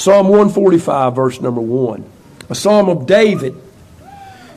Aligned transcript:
Psalm 0.00 0.28
145, 0.28 1.14
verse 1.14 1.42
number 1.42 1.60
1. 1.60 2.02
A 2.48 2.54
psalm 2.54 2.88
of 2.88 3.04
David. 3.04 3.54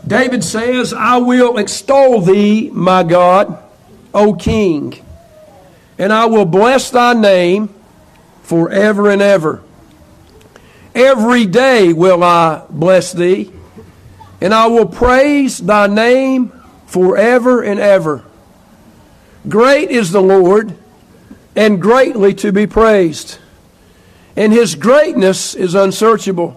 David 0.07 0.41
says, 0.41 0.93
I 0.93 1.17
will 1.17 1.57
extol 1.57 2.21
thee, 2.21 2.69
my 2.69 3.03
God, 3.03 3.61
O 4.13 4.35
King, 4.35 5.05
and 5.97 6.13
I 6.13 6.27
will 6.27 6.45
bless 6.45 6.91
thy 6.91 7.13
name 7.13 7.75
forever 8.43 9.11
and 9.11 9.21
ever. 9.21 9.61
Every 10.95 11.45
day 11.45 11.91
will 11.91 12.23
I 12.23 12.63
bless 12.69 13.11
thee, 13.11 13.51
and 14.39 14.53
I 14.53 14.67
will 14.67 14.85
praise 14.85 15.57
thy 15.57 15.87
name 15.87 16.53
forever 16.85 17.61
and 17.61 17.81
ever. 17.81 18.23
Great 19.49 19.91
is 19.91 20.11
the 20.11 20.21
Lord, 20.21 20.73
and 21.53 21.81
greatly 21.81 22.33
to 22.35 22.53
be 22.53 22.65
praised, 22.65 23.39
and 24.35 24.51
his 24.51 24.75
greatness 24.75 25.55
is 25.55 25.75
unsearchable. 25.75 26.51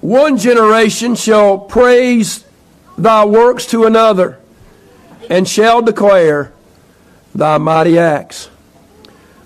One 0.00 0.36
generation 0.36 1.14
shall 1.14 1.58
praise 1.58 2.44
thy 2.96 3.24
works 3.24 3.66
to 3.66 3.84
another, 3.84 4.38
and 5.30 5.48
shall 5.48 5.82
declare 5.82 6.52
thy 7.34 7.58
mighty 7.58 7.98
acts. 7.98 8.50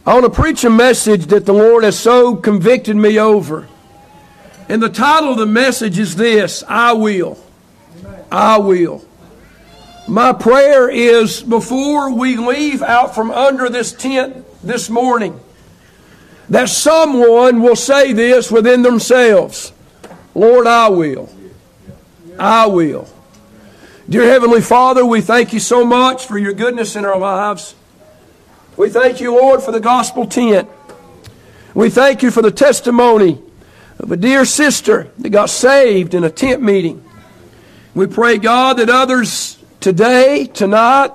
I 0.04 0.14
want 0.14 0.24
to 0.24 0.30
preach 0.30 0.64
a 0.64 0.70
message 0.70 1.26
that 1.26 1.46
the 1.46 1.52
Lord 1.52 1.84
has 1.84 1.98
so 1.98 2.34
convicted 2.34 2.96
me 2.96 3.18
over. 3.18 3.68
And 4.68 4.82
the 4.82 4.88
title 4.88 5.32
of 5.32 5.38
the 5.38 5.46
message 5.46 5.98
is 5.98 6.16
this 6.16 6.64
I 6.68 6.92
will. 6.92 7.38
I 8.30 8.58
will. 8.58 9.04
My 10.06 10.32
prayer 10.32 10.88
is 10.88 11.42
before 11.42 12.12
we 12.14 12.36
leave 12.36 12.82
out 12.82 13.14
from 13.14 13.30
under 13.30 13.68
this 13.68 13.92
tent 13.92 14.44
this 14.62 14.88
morning, 14.88 15.38
that 16.50 16.68
someone 16.68 17.62
will 17.62 17.76
say 17.76 18.12
this 18.12 18.50
within 18.50 18.82
themselves 18.82 19.72
Lord, 20.34 20.66
I 20.68 20.88
will. 20.88 21.28
I 22.38 22.66
will. 22.66 23.08
Dear 24.08 24.22
Heavenly 24.24 24.60
Father, 24.60 25.04
we 25.04 25.20
thank 25.20 25.52
you 25.52 25.58
so 25.58 25.84
much 25.84 26.26
for 26.26 26.38
your 26.38 26.52
goodness 26.52 26.94
in 26.94 27.04
our 27.04 27.18
lives. 27.18 27.74
We 28.76 28.88
thank 28.88 29.20
you, 29.20 29.34
Lord, 29.34 29.62
for 29.62 29.72
the 29.72 29.80
gospel 29.80 30.26
tent. 30.26 30.68
We 31.74 31.90
thank 31.90 32.22
you 32.22 32.30
for 32.30 32.40
the 32.40 32.52
testimony 32.52 33.42
of 33.98 34.12
a 34.12 34.16
dear 34.16 34.44
sister 34.44 35.10
that 35.18 35.30
got 35.30 35.50
saved 35.50 36.14
in 36.14 36.22
a 36.22 36.30
tent 36.30 36.62
meeting. 36.62 37.04
We 37.94 38.06
pray, 38.06 38.38
God, 38.38 38.78
that 38.78 38.88
others 38.88 39.58
today, 39.80 40.46
tonight, 40.46 41.12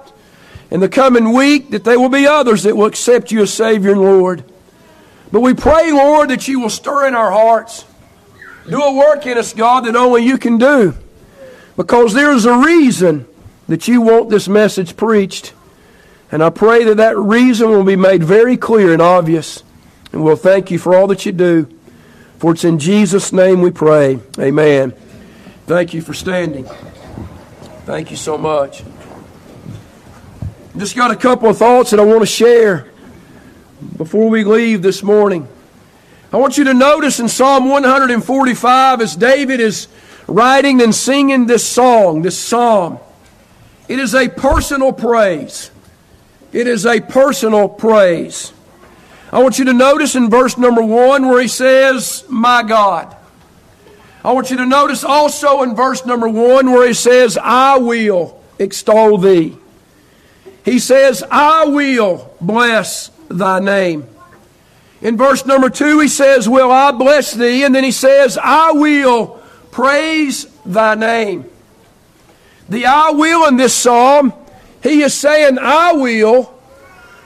in 0.70 0.82
the 0.82 0.90
coming 0.90 1.32
week, 1.32 1.70
that 1.70 1.86
there 1.86 2.00
will 2.00 2.10
be 2.10 2.28
others 2.28 2.64
that 2.64 2.76
will 2.76 2.88
accept 2.88 3.32
you 3.32 3.44
as 3.44 3.54
Savior 3.54 3.92
and 3.92 4.02
Lord. 4.02 4.44
But 5.34 5.40
we 5.40 5.56
pray, 5.56 5.92
Lord, 5.92 6.30
that 6.30 6.48
you 6.48 6.60
will 6.60 6.70
stir 6.70 7.08
in 7.08 7.16
our 7.16 7.32
hearts. 7.32 7.86
Do 8.70 8.80
a 8.80 8.94
work 8.94 9.26
in 9.26 9.36
us, 9.36 9.52
God, 9.52 9.86
that 9.86 9.96
only 9.96 10.24
you 10.24 10.38
can 10.38 10.60
do. 10.60 10.94
Because 11.76 12.14
there 12.14 12.32
is 12.34 12.46
a 12.46 12.56
reason 12.56 13.26
that 13.68 13.88
you 13.88 14.00
want 14.00 14.30
this 14.30 14.48
message 14.48 14.96
preached. 14.96 15.54
And 16.32 16.44
I 16.44 16.52
pray 16.52 16.84
that 16.84 16.98
that 16.98 17.18
reason 17.18 17.72
will 17.72 17.84
be 17.84 17.96
made 17.96 18.24
very 18.24 18.58
clear 18.58 18.94
and 18.94 19.02
obvious. 19.02 19.64
And 20.12 20.24
we'll 20.24 20.36
thank 20.36 20.70
you 20.70 20.78
for 20.78 20.96
all 20.96 21.08
that 21.08 21.26
you 21.26 21.32
do. 21.32 21.68
For 22.38 22.52
it's 22.52 22.64
in 22.64 22.78
Jesus' 22.78 23.34
name 23.34 23.62
we 23.62 23.72
pray. 23.72 24.20
Amen. 24.38 24.92
Thank 25.66 25.96
you 25.96 26.04
for 26.04 26.14
standing. 26.14 26.66
Thank 27.88 28.12
you 28.12 28.18
so 28.18 28.38
much. 28.38 28.84
Just 30.78 30.96
got 30.96 31.10
a 31.10 31.16
couple 31.16 31.50
of 31.50 31.58
thoughts 31.58 31.90
that 31.90 32.00
I 32.00 32.06
want 32.06 32.20
to 32.20 32.28
share 32.28 32.93
before 33.98 34.30
we 34.30 34.44
leave 34.44 34.82
this 34.82 35.04
morning. 35.04 35.48
I 36.32 36.38
want 36.38 36.58
you 36.58 36.64
to 36.66 36.74
notice 36.74 37.20
in 37.20 37.30
Psalm 37.30 37.70
145 37.70 39.02
as 39.02 39.16
David 39.16 39.60
is 39.60 39.88
writing 40.28 40.82
and 40.82 40.94
singing 40.94 41.46
this 41.46 41.68
song, 41.68 42.22
this 42.22 42.38
psalm, 42.38 43.00
it 43.88 44.00
is 44.00 44.16
a 44.16 44.30
personal 44.30 44.94
praise. 44.94 45.70
It 46.52 46.68
is 46.68 46.86
a 46.86 47.02
personal 47.02 47.68
praise. 47.68 48.54
I 49.32 49.42
want 49.42 49.58
you 49.60 49.66
to 49.66 49.74
notice 49.74 50.16
in 50.16 50.30
verse 50.30 50.58
number 50.58 50.84
one 50.84 51.28
where 51.28 51.42
he 51.42 51.48
says, 51.48 52.24
My 52.30 52.64
God. 52.64 53.16
I 54.24 54.32
want 54.32 54.52
you 54.52 54.58
to 54.58 54.66
notice 54.66 55.04
also 55.04 55.64
in 55.64 55.76
verse 55.76 56.06
number 56.06 56.30
one 56.30 56.72
where 56.72 56.88
he 56.88 56.94
says, 56.94 57.38
I 57.38 57.78
will 57.78 58.40
extol 58.58 59.18
thee. 59.18 59.58
He 60.64 60.80
says, 60.80 61.24
I 61.30 61.66
will 61.66 62.34
bless 62.40 63.10
thy 63.38 63.60
name. 63.60 64.08
In 65.02 65.18
verse 65.18 65.46
number 65.46 65.70
two, 65.70 66.00
he 66.00 66.08
says, 66.08 66.48
Will 66.48 66.72
I 66.72 66.92
bless 66.92 67.34
thee? 67.34 67.64
And 67.64 67.76
then 67.76 67.84
he 67.84 67.92
says, 67.92 68.38
I 68.42 68.72
will 68.72 69.42
praise 69.72 70.46
thy 70.66 70.96
name. 70.96 71.46
The 72.70 72.86
I 72.86 73.12
will 73.12 73.48
in 73.48 73.58
this 73.58 73.76
psalm, 73.76 74.34
he 74.82 75.02
is 75.02 75.14
saying, 75.14 75.58
I 75.60 75.94
will, 75.94 76.54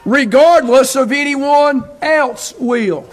regardless 0.05 0.95
of 0.95 1.11
anyone 1.11 1.87
else 2.01 2.53
will. 2.57 3.07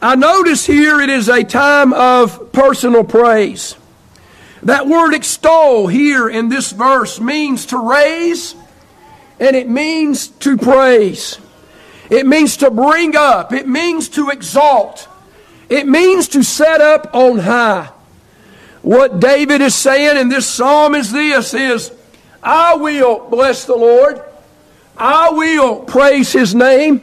I 0.00 0.14
notice 0.14 0.64
here 0.64 1.00
it 1.00 1.10
is 1.10 1.28
a 1.28 1.42
time 1.44 1.92
of 1.92 2.52
personal 2.52 3.04
praise. 3.04 3.76
That 4.62 4.86
word 4.86 5.12
extol 5.12 5.88
here 5.88 6.28
in 6.28 6.48
this 6.48 6.72
verse 6.72 7.20
means 7.20 7.66
to 7.66 7.78
raise 7.78 8.54
and 9.40 9.54
it 9.54 9.68
means 9.68 10.28
to 10.28 10.56
praise. 10.56 11.38
It 12.10 12.26
means 12.26 12.56
to 12.58 12.70
bring 12.70 13.16
up. 13.16 13.52
It 13.52 13.68
means 13.68 14.08
to 14.10 14.30
exalt. 14.30 15.08
It 15.68 15.86
means 15.86 16.28
to 16.28 16.42
set 16.42 16.80
up 16.80 17.14
on 17.14 17.38
high. 17.38 17.90
What 18.82 19.20
David 19.20 19.60
is 19.60 19.74
saying 19.74 20.16
in 20.16 20.28
this 20.28 20.46
psalm 20.46 20.94
is 20.94 21.12
this 21.12 21.52
is 21.52 21.92
I 22.42 22.76
will 22.76 23.28
bless 23.28 23.64
the 23.64 23.76
Lord. 23.76 24.22
I 24.96 25.30
will 25.30 25.80
praise 25.80 26.32
his 26.32 26.54
name. 26.54 27.02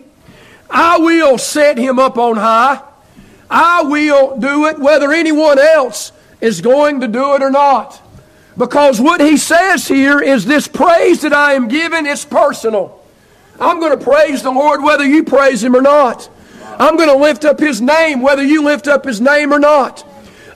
I 0.70 0.98
will 0.98 1.38
set 1.38 1.78
him 1.78 2.00
up 2.00 2.18
on 2.18 2.38
high. 2.38 2.82
I 3.50 3.84
will 3.84 4.38
do 4.38 4.66
it 4.66 4.80
whether 4.80 5.12
anyone 5.12 5.60
else 5.60 6.12
is 6.42 6.62
going 6.62 7.02
to 7.02 7.08
do 7.08 7.36
it 7.36 7.44
or 7.44 7.52
not. 7.52 8.02
Because 8.58 9.00
what 9.00 9.22
he 9.22 9.38
says 9.38 9.88
here 9.88 10.20
is 10.20 10.46
this 10.46 10.68
praise 10.68 11.22
that 11.22 11.34
I 11.34 11.54
am 11.54 11.68
giving 11.68 12.06
is 12.06 12.26
personal. 12.26 13.02
I'm 13.60 13.80
going 13.80 13.98
to 13.98 14.04
praise 14.04 14.44
the 14.44 14.52
Lord 14.52 14.84
whether 14.84 15.06
you 15.06 15.24
praise 15.24 15.64
Him 15.64 15.76
or 15.76 15.82
not. 15.82 16.30
I'm 16.78 16.98
going 16.98 17.10
to 17.10 17.16
lift 17.16 17.46
up 17.46 17.60
His 17.60 17.82
name 17.82 18.22
whether 18.22 18.44
you 18.44 18.64
lift 18.64 18.88
up 18.88 19.06
His 19.06 19.22
name 19.22 19.54
or 19.54 19.60
not. 19.60 20.06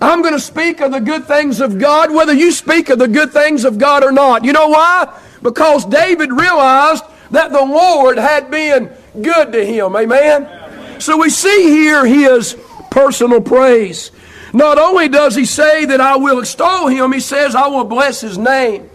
I'm 0.01 0.21
going 0.21 0.33
to 0.33 0.39
speak 0.39 0.79
of 0.79 0.91
the 0.91 0.99
good 0.99 1.25
things 1.25 1.59
of 1.59 1.77
God 1.77 2.13
whether 2.13 2.33
you 2.33 2.51
speak 2.51 2.89
of 2.89 2.99
the 2.99 3.07
good 3.07 3.31
things 3.31 3.65
of 3.65 3.77
God 3.77 4.03
or 4.03 4.11
not. 4.11 4.43
You 4.45 4.53
know 4.53 4.69
why? 4.69 5.17
Because 5.41 5.85
David 5.85 6.31
realized 6.31 7.03
that 7.31 7.51
the 7.51 7.63
Lord 7.63 8.17
had 8.17 8.49
been 8.49 8.91
good 9.21 9.51
to 9.51 9.65
him. 9.65 9.95
Amen? 9.95 10.99
So 10.99 11.17
we 11.17 11.29
see 11.29 11.63
here 11.69 12.05
his 12.05 12.57
personal 12.89 13.41
praise. 13.41 14.11
Not 14.53 14.77
only 14.77 15.07
does 15.07 15.35
he 15.35 15.45
say 15.45 15.85
that 15.85 16.01
I 16.01 16.15
will 16.15 16.39
extol 16.39 16.87
him, 16.87 17.13
he 17.13 17.19
says, 17.19 17.55
I 17.55 17.67
will 17.67 17.83
bless 17.83 18.21
his 18.21 18.37
name. 18.37 18.89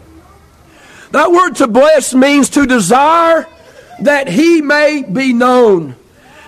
That 1.13 1.31
word 1.31 1.55
to 1.57 1.69
bless 1.69 2.13
means 2.13 2.51
to 2.51 2.67
desire 2.67 3.47
that 4.01 4.29
he 4.29 4.61
may 4.61 5.03
be 5.03 5.33
known. 5.33 5.97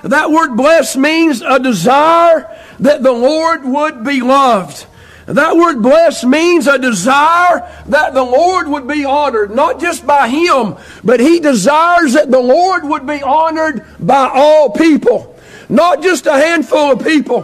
That 0.03 0.31
word 0.31 0.57
bless 0.57 0.97
means 0.97 1.43
a 1.43 1.59
desire 1.59 2.57
that 2.81 3.03
the 3.03 3.13
Lord 3.13 3.65
would 3.65 4.05
be 4.05 4.21
loved. 4.21 4.87
That 5.27 5.57
word 5.57 5.83
bless 5.83 6.25
means 6.25 6.69
a 6.69 6.79
desire 6.79 7.69
that 7.87 8.15
the 8.15 8.23
Lord 8.23 8.69
would 8.69 8.87
be 8.87 9.05
honored, 9.05 9.51
not 9.51 9.81
just 9.81 10.07
by 10.07 10.29
him, 10.29 10.77
but 11.03 11.19
he 11.19 11.41
desires 11.41 12.13
that 12.13 12.31
the 12.31 12.39
Lord 12.41 12.85
would 12.85 13.07
be 13.07 13.23
honored 13.23 13.85
by 13.99 14.31
all 14.33 14.71
people. 14.71 15.37
Not 15.69 16.01
just 16.01 16.27
a 16.27 16.33
handful 16.33 16.93
of 16.93 17.03
people, 17.05 17.41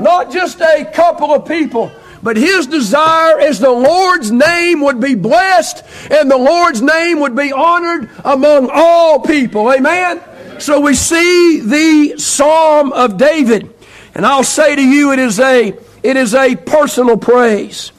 not 0.00 0.32
just 0.32 0.60
a 0.60 0.90
couple 0.92 1.32
of 1.32 1.46
people, 1.46 1.92
but 2.22 2.36
his 2.36 2.66
desire 2.66 3.40
is 3.40 3.58
the 3.58 3.70
Lord's 3.70 4.30
name 4.30 4.82
would 4.82 5.00
be 5.00 5.14
blessed 5.14 5.82
and 6.10 6.30
the 6.30 6.36
Lord's 6.36 6.82
name 6.82 7.20
would 7.20 7.34
be 7.34 7.52
honored 7.52 8.10
among 8.24 8.68
all 8.70 9.20
people. 9.20 9.72
Amen? 9.72 10.20
So 10.58 10.80
we 10.80 10.94
see 10.94 11.60
the 11.60 12.18
Psalm 12.18 12.92
of 12.92 13.16
David. 13.16 13.72
And 14.14 14.26
I'll 14.26 14.44
say 14.44 14.76
to 14.76 14.82
you, 14.82 15.12
it 15.12 15.18
is 15.18 15.40
a, 15.40 15.74
it 16.02 16.16
is 16.16 16.34
a 16.34 16.56
personal 16.56 17.16
praise. 17.16 17.92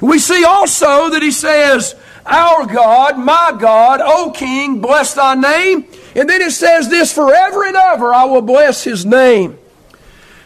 We 0.00 0.18
see 0.18 0.44
also 0.44 1.10
that 1.10 1.22
he 1.22 1.32
says, 1.32 1.96
Our 2.26 2.66
God, 2.66 3.18
my 3.18 3.56
God, 3.58 4.00
O 4.02 4.30
King, 4.30 4.80
bless 4.80 5.14
thy 5.14 5.34
name. 5.34 5.86
And 6.14 6.28
then 6.28 6.42
it 6.42 6.52
says 6.52 6.88
this, 6.88 7.12
forever 7.12 7.64
and 7.64 7.76
ever 7.76 8.14
I 8.14 8.24
will 8.26 8.42
bless 8.42 8.84
his 8.84 9.04
name. 9.04 9.58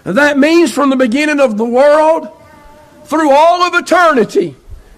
And 0.04 0.16
that 0.16 0.38
means 0.38 0.72
from 0.72 0.88
the 0.88 0.96
beginning 0.96 1.40
of 1.40 1.58
the 1.58 1.64
world 1.64 2.28
through 3.08 3.30
all 3.30 3.62
of 3.62 3.74
eternity, 3.74 4.54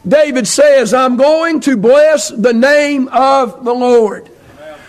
David 0.06 0.48
says, 0.48 0.92
I'm 0.92 1.16
going 1.16 1.60
to 1.60 1.76
bless 1.76 2.28
the 2.28 2.52
name 2.52 3.08
of 3.08 3.64
the 3.64 3.72
Lord. 3.72 4.28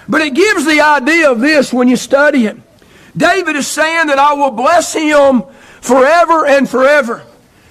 But 0.10 0.22
it 0.22 0.34
gives 0.34 0.66
the 0.66 0.82
idea 0.82 1.32
of 1.32 1.40
this 1.40 1.72
when 1.72 1.88
you 1.88 1.98
study 1.98 2.48
it. 2.48 2.58
David 3.16 3.56
is 3.56 3.68
saying 3.68 4.08
that 4.08 4.18
I 4.18 4.34
will 4.34 4.52
bless 4.52 4.94
him 4.94 5.44
forever 5.82 6.48
and 6.48 6.68
forever. 6.68 7.24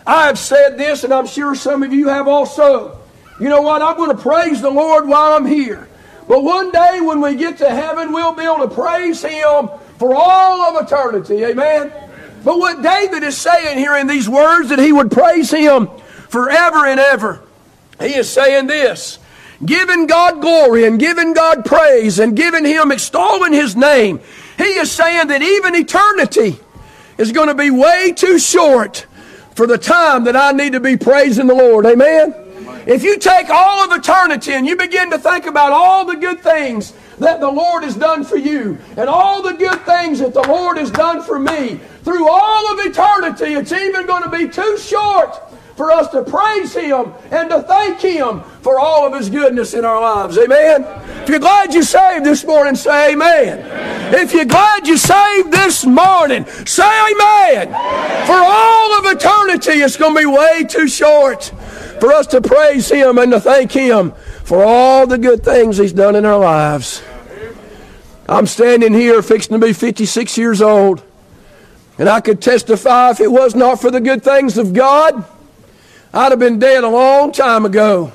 I 0.07 0.27
have 0.27 0.39
said 0.39 0.79
this, 0.79 1.03
and 1.03 1.13
I'm 1.13 1.27
sure 1.27 1.57
some 1.57 1.83
of 1.83 1.93
you 1.93 2.09
have 2.09 2.29
also. 2.29 2.99
You 3.41 3.49
know 3.49 3.63
what? 3.63 3.83
I'm 3.83 3.97
going 3.97 4.17
to 4.17 4.23
praise 4.23 4.61
the 4.61 4.71
Lord 4.71 5.09
while 5.09 5.33
I'm 5.33 5.47
here. 5.47 5.89
But 6.29 6.45
one 6.45 6.71
day 6.71 7.01
when 7.01 7.21
we 7.21 7.35
get 7.35 7.59
to 7.59 7.69
heaven, 7.69 8.13
we'll 8.13 8.35
be 8.35 8.45
able 8.45 8.69
to 8.69 8.73
praise 8.73 9.21
Him 9.23 9.69
for 9.99 10.15
all 10.15 10.77
of 10.77 10.87
eternity. 10.87 11.45
Amen? 11.45 11.93
But 12.45 12.59
what 12.59 12.83
David 12.83 13.23
is 13.23 13.37
saying 13.37 13.79
here 13.79 13.97
in 13.97 14.07
these 14.07 14.29
words 14.29 14.71
that 14.71 14.79
he 14.79 14.93
would 14.93 15.11
praise 15.11 15.51
Him 15.51 15.89
forever 16.29 16.87
and 16.87 16.99
ever, 16.99 17.43
he 18.01 18.15
is 18.15 18.31
saying 18.31 18.67
this 18.67 19.19
giving 19.65 20.07
God 20.07 20.41
glory 20.41 20.87
and 20.87 20.99
giving 20.99 21.35
God 21.35 21.65
praise 21.65 22.19
and 22.19 22.35
giving 22.35 22.65
Him, 22.65 22.93
extolling 22.93 23.53
His 23.53 23.77
name. 23.77 24.21
He 24.57 24.65
is 24.65 24.91
saying 24.91 25.29
that 25.29 25.43
even 25.43 25.75
eternity 25.75 26.59
is 27.19 27.33
going 27.33 27.49
to 27.49 27.55
be 27.55 27.71
way 27.71 28.13
too 28.13 28.39
short 28.39 29.07
for 29.55 29.67
the 29.67 29.79
time 29.79 30.25
that 30.25 30.37
I 30.37 30.53
need 30.53 30.73
to 30.73 30.81
be 30.81 30.97
praising 30.97 31.47
the 31.47 31.55
Lord. 31.55 31.85
Amen? 31.85 32.35
If 32.87 33.03
you 33.03 33.19
take 33.19 33.51
all 33.51 33.85
of 33.85 33.93
eternity 33.93 34.53
and 34.53 34.67
you 34.67 34.77
begin 34.77 35.11
to 35.11 35.19
think 35.19 35.45
about 35.45 35.73
all 35.73 36.07
the 36.07 36.17
good 36.17 36.41
things 36.41 36.95
that 37.21 37.41
the 37.41 37.51
Lord 37.51 37.85
has 37.85 37.95
done 37.95 38.25
for 38.25 38.37
you 38.37 38.79
and 38.97 39.09
all 39.09 39.43
the 39.43 39.53
good 39.53 39.81
things 39.83 40.19
that 40.19 40.35
the 40.35 40.43
Lord 40.43 40.77
has 40.79 40.91
done 40.91 41.23
for 41.23 41.39
me 41.39 41.79
through 42.03 42.29
all 42.29 42.73
of 42.73 42.85
eternity, 42.85 43.55
it's 43.55 43.73
even 43.73 44.07
going 44.07 44.23
to 44.23 44.31
be 44.31 44.49
too 44.49 44.79
short 44.79 45.37
for 45.77 45.91
us 45.91 46.09
to 46.09 46.23
praise 46.23 46.75
Him 46.75 47.13
and 47.31 47.49
to 47.49 47.63
thank 47.63 48.01
Him 48.01 48.43
for 48.61 48.79
all 48.79 49.07
of 49.07 49.19
His 49.19 49.31
goodness 49.31 49.73
in 49.73 49.85
our 49.85 50.01
lives. 50.01 50.37
Amen. 50.37 50.85
If 51.23 51.29
you're 51.31 51.39
glad 51.39 51.73
you 51.73 51.83
saved 51.83 52.25
this 52.25 52.45
morning, 52.45 52.75
say 52.75 53.13
amen. 53.13 53.61
amen. 53.61 54.15
If 54.15 54.35
you're 54.35 54.45
glad 54.45 54.87
you 54.87 54.99
saved 54.99 55.53
this 55.53 55.87
morning, 55.87 56.45
say 56.67 56.83
amen. 56.83 57.69
amen. 57.69 58.27
For 58.27 58.37
all 58.37 58.99
of 58.99 59.17
eternity, 59.17 59.81
it's 59.81 59.97
going 59.97 60.15
to 60.15 60.21
be 60.21 60.27
way 60.27 60.65
too 60.65 60.87
short 60.87 61.45
for 61.99 62.13
us 62.13 62.27
to 62.29 62.43
praise 62.43 62.91
Him 62.91 63.17
and 63.17 63.33
to 63.33 63.41
thank 63.41 63.73
Him 63.73 64.13
for 64.45 64.63
all 64.63 65.07
the 65.07 65.17
good 65.17 65.43
things 65.43 65.79
He's 65.79 65.95
done 65.95 66.15
in 66.15 66.27
our 66.27 66.39
lives. 66.39 67.03
I'm 68.31 68.47
standing 68.47 68.95
here 68.95 69.21
fixing 69.23 69.59
to 69.61 69.67
be 69.67 69.73
56 69.73 70.39
years 70.39 70.63
old. 70.63 71.03
And 71.99 72.09
I 72.09 72.21
could 72.21 72.41
testify 72.41 73.11
if 73.11 73.19
it 73.19 73.31
was 73.31 73.57
not 73.57 73.81
for 73.81 73.91
the 73.91 74.01
good 74.01 74.23
things 74.23 74.57
of 74.57 74.73
God, 74.73 75.25
I'd 76.15 76.31
have 76.31 76.39
been 76.39 76.61
dead 76.61 76.85
a 76.85 76.89
long 76.89 77.33
time 77.33 77.67
ago. 77.67 78.13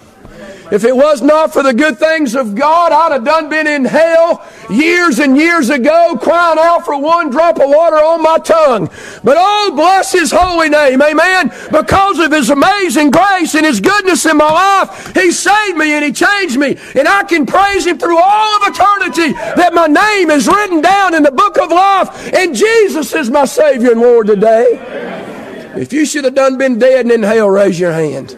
If 0.72 0.84
it 0.84 0.96
was 0.96 1.22
not 1.22 1.54
for 1.54 1.62
the 1.62 1.74
good 1.74 1.98
things 1.98 2.36
of 2.36 2.56
God, 2.56 2.92
I'd 2.92 3.12
have 3.12 3.24
done 3.24 3.50
been 3.50 3.68
in 3.68 3.86
hell 3.86 4.44
years 4.70 5.20
and 5.20 5.38
years 5.38 5.70
ago, 5.70 6.18
crying 6.20 6.58
out 6.60 6.86
for 6.86 7.00
one 7.00 7.30
drop 7.30 7.60
of 7.60 7.70
water 7.70 7.98
on 7.98 8.24
my 8.24 8.40
tongue. 8.40 8.90
But 9.24 9.38
oh, 9.40 9.74
bless 9.76 10.12
His 10.12 10.32
holy 10.32 10.70
name, 10.70 11.02
amen. 11.02 11.52
Because 11.72 12.18
of 12.20 12.32
His 12.32 12.50
amazing 12.50 13.12
grace 13.12 13.54
and 13.54 13.66
His 13.66 13.80
goodness 13.80 14.26
in 14.26 14.38
my 14.38 14.52
life, 14.52 15.14
He 15.14 15.32
saved 15.32 15.78
me 15.78 15.94
and 15.94 16.04
He 16.04 16.12
changed 16.12 16.58
me. 16.58 16.78
And 16.96 17.08
I 17.08 17.24
can 17.24 17.46
praise 17.46 17.86
Him 17.86 18.00
through 18.00 18.18
all 18.18 18.56
of 18.58 18.74
eternity 18.74 19.34
that 19.34 19.74
my 19.74 19.86
name 19.86 20.32
is 20.32 20.48
written 20.48 20.82
down 20.82 21.14
in 21.14 21.22
the 21.22 21.32
book 21.32 21.60
of 21.60 21.70
life. 21.70 22.34
And 22.34 22.56
Jesus 22.56 23.14
is 23.14 23.30
my 23.30 23.46
Savior 23.46 23.92
and 23.92 24.02
Lord 24.02 24.28
today. 24.28 25.74
If 25.78 25.94
you 25.94 26.06
should 26.06 26.24
have 26.24 26.36
done 26.36 26.58
been 26.58 26.80
dead 26.80 27.06
and 27.06 27.12
in 27.12 27.22
hell, 27.22 27.50
raise 27.50 27.80
your 27.80 27.92
hand. 27.92 28.36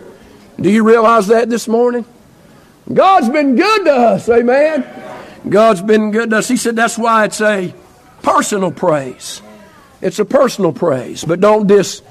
Do 0.60 0.70
you 0.70 0.84
realize 0.84 1.28
that 1.28 1.50
this 1.50 1.68
morning? 1.68 2.04
God's 2.92 3.30
been 3.30 3.56
good 3.56 3.86
to 3.86 3.94
us, 3.94 4.30
amen. 4.30 4.86
God's 5.48 5.82
been 5.82 6.12
good 6.12 6.30
to 6.30 6.38
us. 6.38 6.48
He 6.48 6.58
said 6.58 6.76
that's 6.76 6.98
why 6.98 7.26
it's 7.26 7.42
a 7.42 7.74
personal 8.22 8.72
praise. 8.72 9.42
It's 10.02 10.20
a 10.20 10.26
personal 10.26 10.72
praise, 10.72 11.24
but 11.24 11.40
don't 11.40 11.68
dis 11.68 12.02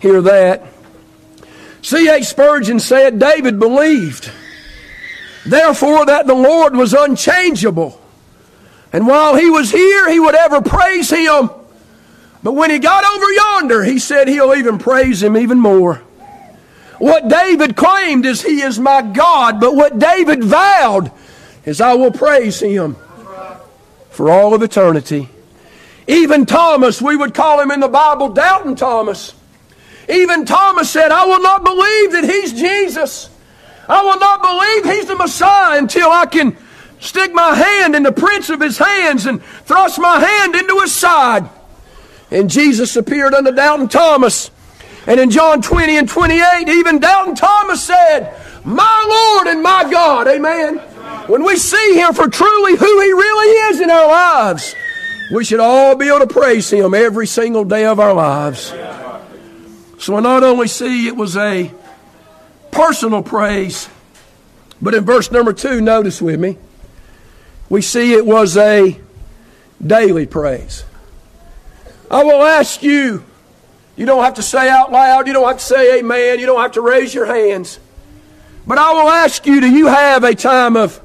hear 0.00 0.20
that. 0.22 0.66
C.H. 1.82 2.24
Spurgeon 2.24 2.80
said 2.80 3.18
David 3.18 3.58
believed, 3.58 4.30
therefore, 5.46 6.06
that 6.06 6.26
the 6.26 6.34
Lord 6.34 6.74
was 6.76 6.92
unchangeable. 6.92 8.00
And 8.92 9.06
while 9.06 9.36
he 9.36 9.48
was 9.48 9.70
here, 9.70 10.10
he 10.10 10.18
would 10.18 10.34
ever 10.34 10.60
praise 10.60 11.10
him 11.10 11.50
but 12.42 12.52
when 12.52 12.70
he 12.70 12.78
got 12.78 13.04
over 13.04 13.32
yonder, 13.32 13.84
he 13.84 13.98
said 13.98 14.28
he'll 14.28 14.54
even 14.54 14.78
praise 14.78 15.22
him 15.22 15.36
even 15.36 15.58
more. 15.58 16.02
What 16.98 17.28
David 17.28 17.76
claimed 17.76 18.26
is 18.26 18.42
he 18.42 18.60
is 18.60 18.78
my 18.78 19.02
God, 19.02 19.60
but 19.60 19.74
what 19.74 19.98
David 19.98 20.42
vowed 20.42 21.12
is 21.64 21.80
I 21.80 21.94
will 21.94 22.10
praise 22.10 22.60
him 22.60 22.96
for 24.10 24.30
all 24.30 24.54
of 24.54 24.62
eternity. 24.62 25.28
Even 26.08 26.46
Thomas, 26.46 27.00
we 27.00 27.16
would 27.16 27.34
call 27.34 27.60
him 27.60 27.70
in 27.70 27.80
the 27.80 27.88
Bible 27.88 28.30
Doubting 28.30 28.74
Thomas. 28.74 29.34
Even 30.08 30.46
Thomas 30.46 30.90
said, 30.90 31.12
I 31.12 31.26
will 31.26 31.42
not 31.42 31.62
believe 31.62 32.12
that 32.12 32.24
he's 32.24 32.52
Jesus. 32.52 33.30
I 33.88 34.02
will 34.02 34.18
not 34.18 34.42
believe 34.42 34.96
he's 34.96 35.06
the 35.06 35.16
Messiah 35.16 35.78
until 35.78 36.10
I 36.10 36.26
can 36.26 36.56
stick 36.98 37.32
my 37.32 37.54
hand 37.54 37.94
in 37.94 38.02
the 38.02 38.12
prints 38.12 38.50
of 38.50 38.60
his 38.60 38.78
hands 38.78 39.26
and 39.26 39.42
thrust 39.42 40.00
my 40.00 40.18
hand 40.18 40.54
into 40.54 40.80
his 40.80 40.94
side. 40.94 41.48
And 42.30 42.50
Jesus 42.50 42.96
appeared 42.96 43.34
unto 43.34 43.52
Doubting 43.52 43.88
Thomas. 43.88 44.50
And 45.08 45.18
in 45.18 45.30
John 45.30 45.62
20 45.62 45.96
and 45.96 46.06
28, 46.06 46.68
even 46.68 46.98
Doubting 46.98 47.34
Thomas 47.34 47.82
said, 47.82 48.38
My 48.62 49.06
Lord 49.08 49.46
and 49.46 49.62
my 49.62 49.90
God. 49.90 50.28
Amen. 50.28 50.76
When 51.28 51.44
we 51.44 51.56
see 51.56 51.94
Him 51.94 52.12
for 52.12 52.28
truly 52.28 52.76
who 52.76 53.00
He 53.00 53.12
really 53.12 53.72
is 53.72 53.80
in 53.80 53.90
our 53.90 54.06
lives, 54.06 54.74
we 55.32 55.44
should 55.44 55.60
all 55.60 55.96
be 55.96 56.08
able 56.08 56.18
to 56.18 56.26
praise 56.26 56.70
Him 56.70 56.92
every 56.92 57.26
single 57.26 57.64
day 57.64 57.86
of 57.86 57.98
our 57.98 58.12
lives. 58.12 58.74
So 59.98 60.14
I 60.14 60.20
not 60.20 60.44
only 60.44 60.68
see 60.68 61.08
it 61.08 61.16
was 61.16 61.38
a 61.38 61.72
personal 62.70 63.22
praise, 63.22 63.88
but 64.82 64.92
in 64.92 65.06
verse 65.06 65.30
number 65.30 65.54
two, 65.54 65.80
notice 65.80 66.20
with 66.20 66.38
me, 66.38 66.58
we 67.70 67.80
see 67.80 68.12
it 68.12 68.26
was 68.26 68.58
a 68.58 69.00
daily 69.84 70.26
praise. 70.26 70.84
I 72.10 72.24
will 72.24 72.42
ask 72.42 72.82
you. 72.82 73.24
You 73.98 74.06
don't 74.06 74.22
have 74.22 74.34
to 74.34 74.42
say 74.42 74.70
out 74.70 74.92
loud. 74.92 75.26
You 75.26 75.32
don't 75.32 75.48
have 75.48 75.58
to 75.58 75.64
say 75.64 75.98
amen. 75.98 76.38
You 76.38 76.46
don't 76.46 76.60
have 76.60 76.72
to 76.72 76.80
raise 76.80 77.12
your 77.12 77.26
hands. 77.26 77.80
But 78.64 78.78
I 78.78 78.92
will 78.92 79.10
ask 79.10 79.44
you 79.44 79.60
do 79.60 79.68
you 79.68 79.88
have 79.88 80.22
a 80.22 80.36
time 80.36 80.76
of 80.76 81.00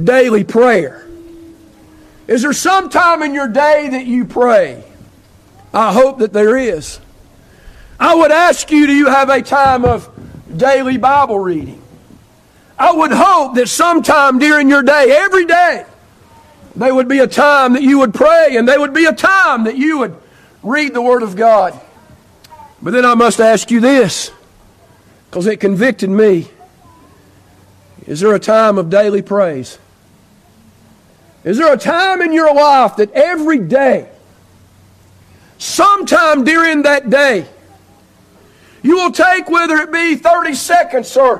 daily 0.00 0.44
prayer? 0.44 1.08
Is 2.26 2.42
there 2.42 2.52
some 2.52 2.90
time 2.90 3.22
in 3.22 3.32
your 3.32 3.48
day 3.48 3.88
that 3.88 4.04
you 4.04 4.26
pray? 4.26 4.84
I 5.72 5.90
hope 5.94 6.18
that 6.18 6.34
there 6.34 6.58
is. 6.58 7.00
I 7.98 8.14
would 8.14 8.30
ask 8.30 8.70
you 8.70 8.86
do 8.86 8.92
you 8.92 9.06
have 9.06 9.30
a 9.30 9.40
time 9.40 9.86
of 9.86 10.10
daily 10.54 10.98
Bible 10.98 11.38
reading? 11.38 11.80
I 12.78 12.92
would 12.92 13.12
hope 13.12 13.54
that 13.54 13.70
sometime 13.70 14.38
during 14.38 14.68
your 14.68 14.82
day, 14.82 15.16
every 15.16 15.46
day, 15.46 15.86
there 16.74 16.94
would 16.94 17.08
be 17.08 17.20
a 17.20 17.26
time 17.26 17.72
that 17.72 17.82
you 17.82 18.00
would 18.00 18.12
pray, 18.12 18.58
and 18.58 18.68
there 18.68 18.78
would 18.78 18.92
be 18.92 19.06
a 19.06 19.14
time 19.14 19.64
that 19.64 19.78
you 19.78 20.00
would 20.00 20.14
read 20.62 20.92
the 20.92 21.00
Word 21.00 21.22
of 21.22 21.36
God. 21.36 21.80
But 22.82 22.92
then 22.92 23.04
I 23.04 23.14
must 23.14 23.40
ask 23.40 23.70
you 23.70 23.80
this, 23.80 24.30
because 25.30 25.46
it 25.46 25.58
convicted 25.58 26.10
me. 26.10 26.48
Is 28.06 28.20
there 28.20 28.34
a 28.34 28.38
time 28.38 28.78
of 28.78 28.90
daily 28.90 29.22
praise? 29.22 29.78
Is 31.42 31.58
there 31.58 31.72
a 31.72 31.78
time 31.78 32.22
in 32.22 32.32
your 32.32 32.52
life 32.54 32.96
that 32.96 33.12
every 33.12 33.58
day, 33.58 34.08
sometime 35.58 36.44
during 36.44 36.82
that 36.82 37.08
day, 37.10 37.46
you 38.82 38.96
will 38.96 39.12
take, 39.12 39.48
whether 39.48 39.76
it 39.78 39.90
be 39.90 40.16
30 40.16 40.54
seconds 40.54 41.16
or 41.16 41.38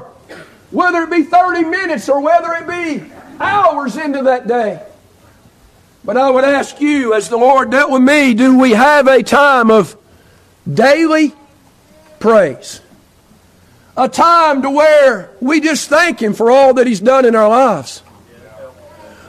whether 0.71 1.03
it 1.03 1.11
be 1.11 1.23
30 1.23 1.65
minutes 1.65 2.09
or 2.09 2.21
whether 2.21 2.53
it 2.55 2.67
be 2.67 3.13
hours 3.39 3.97
into 3.97 4.23
that 4.23 4.49
day, 4.49 4.83
but 6.05 6.17
I 6.17 6.31
would 6.31 6.45
ask 6.45 6.81
you, 6.81 7.15
as 7.15 7.29
the 7.29 7.37
Lord 7.37 7.71
dealt 7.71 7.91
with 7.91 8.03
me, 8.03 8.35
do 8.35 8.59
we 8.59 8.73
have 8.73 9.07
a 9.07 9.23
time 9.23 9.71
of 9.71 9.97
daily 10.73 11.35
praise? 12.19 12.81
A 13.97 14.09
time 14.09 14.63
to 14.63 14.71
where 14.71 15.31
we 15.41 15.61
just 15.61 15.89
thank 15.89 16.21
Him 16.21 16.35
for 16.35 16.51
all 16.51 16.75
that 16.75 16.87
He's 16.87 17.01
done 17.01 17.25
in 17.25 17.35
our 17.35 17.49
lives. 17.49 18.03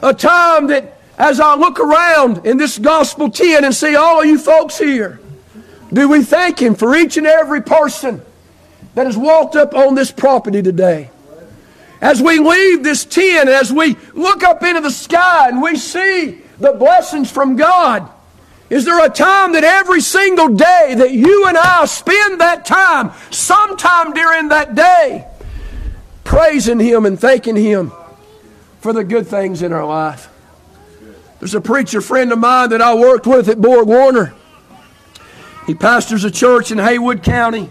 A 0.02 0.14
time 0.14 0.68
that, 0.68 1.00
as 1.18 1.40
I 1.40 1.56
look 1.56 1.80
around 1.80 2.46
in 2.46 2.58
this 2.58 2.78
gospel 2.78 3.30
tent 3.30 3.66
and 3.66 3.74
see 3.74 3.96
all 3.96 4.22
of 4.22 4.26
you 4.26 4.38
folks 4.38 4.78
here, 4.78 5.20
do 5.92 6.10
we 6.10 6.24
thank 6.24 6.62
Him 6.62 6.76
for 6.76 6.96
each 6.96 7.18
and 7.18 7.26
every 7.26 7.62
person 7.62 8.22
that 8.96 9.06
has 9.06 9.16
walked 9.16 9.56
up 9.56 9.74
on 9.74 9.96
this 9.96 10.12
property 10.12 10.62
today? 10.62 11.10
As 12.02 12.22
we 12.22 12.38
leave 12.40 12.84
this 12.84 13.06
tent, 13.06 13.50
as 13.50 13.72
we 13.72 13.96
look 14.14 14.44
up 14.44 14.64
into 14.64 14.82
the 14.82 14.92
sky 14.92 15.48
and 15.48 15.62
we 15.62 15.78
see 15.78 16.42
the 16.60 16.74
blessings 16.74 17.32
from 17.32 17.56
God? 17.56 18.10
Is 18.70 18.84
there 18.84 19.04
a 19.06 19.10
time 19.10 19.54
that 19.54 19.64
every 19.64 20.02
single 20.02 20.50
day 20.50 20.96
that 20.98 21.12
you 21.12 21.48
and 21.48 21.58
I 21.58 21.86
spend 21.86 22.42
that 22.42 22.66
time, 22.66 23.12
sometime 23.32 24.14
during 24.14 24.50
that 24.50 24.76
day, 24.76 25.26
praising 26.26 26.80
Him 26.80 27.06
and 27.06 27.20
thanking 27.20 27.56
Him 27.56 27.94
for 28.82 28.92
the 28.92 29.06
good 29.06 29.28
things 29.28 29.62
in 29.62 29.72
our 29.72 29.86
life? 29.86 30.30
There's 31.40 31.56
a 31.56 31.62
preacher 31.62 32.02
friend 32.02 32.32
of 32.32 32.40
mine 32.40 32.72
that 32.72 32.82
I 32.82 32.94
worked 32.96 33.26
with 33.26 33.48
at 33.48 33.62
Borg 33.62 33.88
Warner. 33.88 34.34
He 35.66 35.74
pastors 35.74 36.24
a 36.24 36.32
church 36.32 36.72
in 36.72 36.78
Haywood 36.78 37.24
County. 37.24 37.70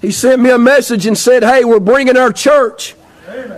He 0.00 0.10
sent 0.10 0.42
me 0.42 0.50
a 0.50 0.58
message 0.58 1.06
and 1.06 1.16
said, 1.16 1.42
Hey, 1.44 1.64
we're 1.64 1.80
bringing 1.80 2.16
our 2.16 2.32
church 2.32 2.96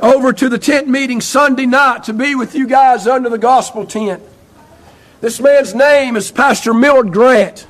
over 0.02 0.33
to 0.33 0.49
the 0.49 0.59
tent 0.59 0.88
meeting 0.88 1.21
Sunday 1.21 1.66
night 1.66 2.05
to 2.05 2.12
be 2.12 2.35
with 2.35 2.55
you 2.55 2.66
guys 2.66 3.07
under 3.07 3.28
the 3.28 3.38
gospel 3.38 3.87
tent. 3.87 4.23
This 5.26 5.40
man's 5.40 5.75
name 5.75 6.14
is 6.14 6.30
Pastor 6.30 6.73
Millard 6.73 7.12
Grant. 7.12 7.66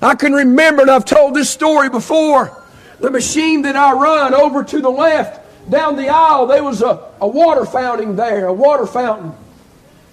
I 0.00 0.14
can 0.14 0.32
remember, 0.32 0.80
and 0.80 0.90
I've 0.90 1.04
told 1.04 1.34
this 1.34 1.50
story 1.50 1.90
before, 1.90 2.62
the 2.98 3.10
machine 3.10 3.60
that 3.60 3.76
I 3.76 3.92
run 3.92 4.32
over 4.32 4.64
to 4.64 4.80
the 4.80 4.88
left 4.88 5.70
down 5.70 5.96
the 5.96 6.08
aisle, 6.08 6.46
there 6.46 6.64
was 6.64 6.80
a, 6.80 7.10
a 7.20 7.28
water 7.28 7.66
fountain 7.66 8.16
there, 8.16 8.46
a 8.46 8.54
water 8.54 8.86
fountain. 8.86 9.34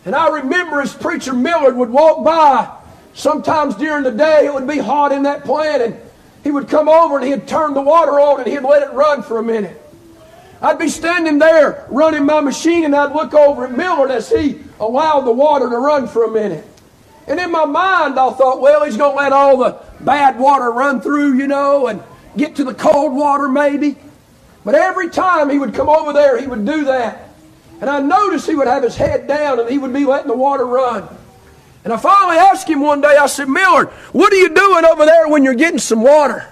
And 0.03 0.13
I 0.13 0.27
remember 0.39 0.81
as 0.81 0.93
Preacher 0.93 1.31
Millard 1.31 1.77
would 1.77 1.89
walk 1.89 2.25
by, 2.25 2.77
sometimes 3.13 3.75
during 3.77 4.03
the 4.03 4.11
day 4.11 4.45
it 4.45 4.53
would 4.53 4.67
be 4.67 4.79
hot 4.79 5.13
in 5.13 5.23
that 5.23 5.45
plant, 5.45 5.81
and 5.81 5.97
he 6.43 6.51
would 6.51 6.67
come 6.67 6.89
over 6.89 7.19
and 7.19 7.25
he'd 7.25 7.47
turn 7.47 7.73
the 7.73 7.81
water 7.81 8.19
on 8.19 8.41
and 8.41 8.49
he'd 8.49 8.63
let 8.63 8.81
it 8.81 8.91
run 8.91 9.23
for 9.23 9.37
a 9.37 9.43
minute. 9.43 9.81
I'd 10.61 10.77
be 10.77 10.89
standing 10.89 11.39
there 11.39 11.85
running 11.87 12.25
my 12.25 12.41
machine 12.41 12.83
and 12.83 12.93
I'd 12.93 13.13
look 13.13 13.33
over 13.33 13.63
at 13.63 13.71
Millard 13.71 14.11
as 14.11 14.29
he 14.29 14.62
allowed 14.79 15.21
the 15.21 15.31
water 15.31 15.69
to 15.69 15.77
run 15.77 16.07
for 16.07 16.25
a 16.25 16.31
minute. 16.31 16.65
And 17.27 17.39
in 17.39 17.51
my 17.51 17.65
mind, 17.65 18.19
I 18.19 18.31
thought, 18.33 18.61
well, 18.61 18.83
he's 18.83 18.97
going 18.97 19.11
to 19.11 19.17
let 19.17 19.31
all 19.31 19.57
the 19.57 19.79
bad 20.01 20.37
water 20.37 20.71
run 20.71 20.99
through, 20.99 21.35
you 21.37 21.47
know, 21.47 21.87
and 21.87 22.03
get 22.35 22.55
to 22.57 22.63
the 22.63 22.73
cold 22.73 23.15
water 23.15 23.47
maybe. 23.47 23.95
But 24.65 24.75
every 24.75 25.09
time 25.09 25.49
he 25.49 25.59
would 25.59 25.73
come 25.73 25.89
over 25.89 26.13
there, 26.13 26.39
he 26.39 26.47
would 26.47 26.65
do 26.65 26.85
that. 26.85 27.29
And 27.81 27.89
I 27.89 27.99
noticed 27.99 28.47
he 28.47 28.55
would 28.55 28.67
have 28.67 28.83
his 28.83 28.95
head 28.95 29.27
down 29.27 29.59
and 29.59 29.69
he 29.69 29.77
would 29.77 29.93
be 29.93 30.05
letting 30.05 30.27
the 30.27 30.37
water 30.37 30.65
run. 30.65 31.07
And 31.83 31.91
I 31.91 31.97
finally 31.97 32.37
asked 32.37 32.67
him 32.67 32.79
one 32.79 33.01
day, 33.01 33.17
I 33.17 33.27
said, 33.27 33.49
Millard, 33.49 33.89
what 34.13 34.31
are 34.31 34.37
you 34.37 34.49
doing 34.49 34.85
over 34.85 35.05
there 35.05 35.27
when 35.27 35.43
you're 35.43 35.53
getting 35.53 35.79
some 35.79 36.01
water? 36.01 36.47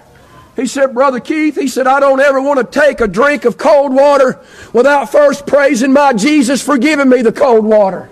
He 0.56 0.68
said, 0.68 0.94
Brother 0.94 1.20
Keith, 1.20 1.56
he 1.56 1.68
said, 1.68 1.88
I 1.88 2.00
don't 2.00 2.20
ever 2.20 2.42
want 2.42 2.60
to 2.60 2.80
take 2.80 3.00
a 3.00 3.08
drink 3.08 3.46
of 3.46 3.58
cold 3.58 3.94
water 3.94 4.40
without 4.74 5.12
first 5.12 5.48
praising 5.48 5.94
my 5.94 6.14
Jesus 6.14 6.62
for 6.62 6.78
giving 6.78 7.10
me 7.10 7.22
the 7.22 7.32
cold 7.32 7.66
water. 7.66 8.10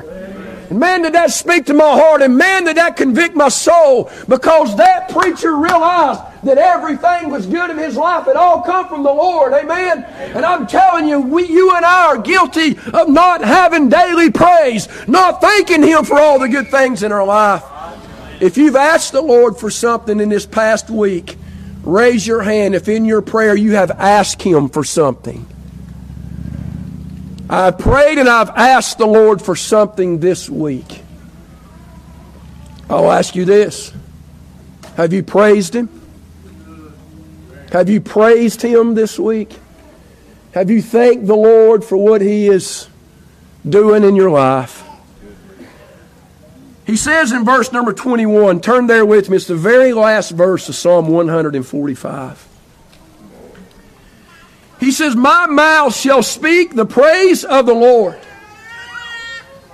And 0.69 0.79
man, 0.79 1.01
did 1.01 1.13
that 1.13 1.31
speak 1.31 1.65
to 1.65 1.73
my 1.73 1.93
heart, 1.93 2.21
and 2.21 2.37
man, 2.37 2.65
did 2.65 2.77
that 2.77 2.95
convict 2.95 3.35
my 3.35 3.49
soul 3.49 4.11
because 4.27 4.77
that 4.77 5.09
preacher 5.09 5.55
realized 5.55 6.21
that 6.43 6.59
everything 6.59 7.31
was 7.31 7.47
good 7.47 7.71
in 7.71 7.77
his 7.77 7.97
life. 7.97 8.27
It 8.27 8.35
all 8.35 8.61
come 8.61 8.87
from 8.87 9.01
the 9.01 9.11
Lord. 9.11 9.51
Amen. 9.53 10.03
And 10.03 10.45
I'm 10.45 10.67
telling 10.67 11.07
you, 11.07 11.19
we, 11.19 11.47
you 11.47 11.75
and 11.75 11.83
I 11.83 12.05
are 12.05 12.17
guilty 12.19 12.77
of 12.93 13.09
not 13.09 13.43
having 13.43 13.89
daily 13.89 14.31
praise, 14.31 14.87
not 15.07 15.41
thanking 15.41 15.81
Him 15.81 16.05
for 16.05 16.19
all 16.19 16.37
the 16.37 16.47
good 16.47 16.69
things 16.69 17.01
in 17.01 17.11
our 17.11 17.25
life. 17.25 17.63
If 18.39 18.55
you've 18.55 18.75
asked 18.75 19.11
the 19.11 19.21
Lord 19.21 19.57
for 19.57 19.71
something 19.71 20.19
in 20.19 20.29
this 20.29 20.45
past 20.45 20.91
week, 20.91 21.35
raise 21.91 22.25
your 22.25 22.41
hand 22.41 22.75
if 22.75 22.87
in 22.87 23.05
your 23.05 23.21
prayer 23.21 23.55
you 23.55 23.73
have 23.73 23.91
asked 23.91 24.41
Him 24.41 24.69
for 24.69 24.83
something. 24.83 25.45
I've 27.49 27.77
prayed 27.77 28.17
and 28.17 28.29
I've 28.29 28.49
asked 28.49 28.99
the 28.99 29.07
Lord 29.07 29.41
for 29.41 29.55
something 29.55 30.19
this 30.19 30.49
week. 30.49 31.01
I'll 32.89 33.11
ask 33.11 33.35
you 33.35 33.45
this 33.45 33.93
Have 34.97 35.13
you 35.13 35.23
praised 35.23 35.75
Him? 35.75 35.89
Have 37.71 37.89
you 37.89 38.01
praised 38.01 38.61
Him 38.61 38.95
this 38.95 39.19
week? 39.19 39.57
Have 40.53 40.69
you 40.69 40.81
thanked 40.81 41.27
the 41.27 41.35
Lord 41.35 41.83
for 41.83 41.97
what 41.97 42.21
He 42.21 42.47
is 42.47 42.87
doing 43.67 44.03
in 44.03 44.15
your 44.15 44.31
life? 44.31 44.88
He 46.89 46.95
says 46.95 47.31
in 47.31 47.45
verse 47.45 47.71
number 47.71 47.93
21, 47.93 48.61
turn 48.61 48.87
there 48.87 49.05
with 49.05 49.29
me, 49.29 49.35
it's 49.35 49.45
the 49.45 49.53
very 49.53 49.93
last 49.93 50.31
verse 50.31 50.67
of 50.69 50.75
Psalm 50.75 51.07
145. 51.07 52.47
He 54.79 54.91
says, 54.91 55.15
My 55.15 55.45
mouth 55.45 55.95
shall 55.95 56.23
speak 56.23 56.73
the 56.73 56.87
praise 56.87 57.43
of 57.43 57.67
the 57.67 57.75
Lord. 57.75 58.19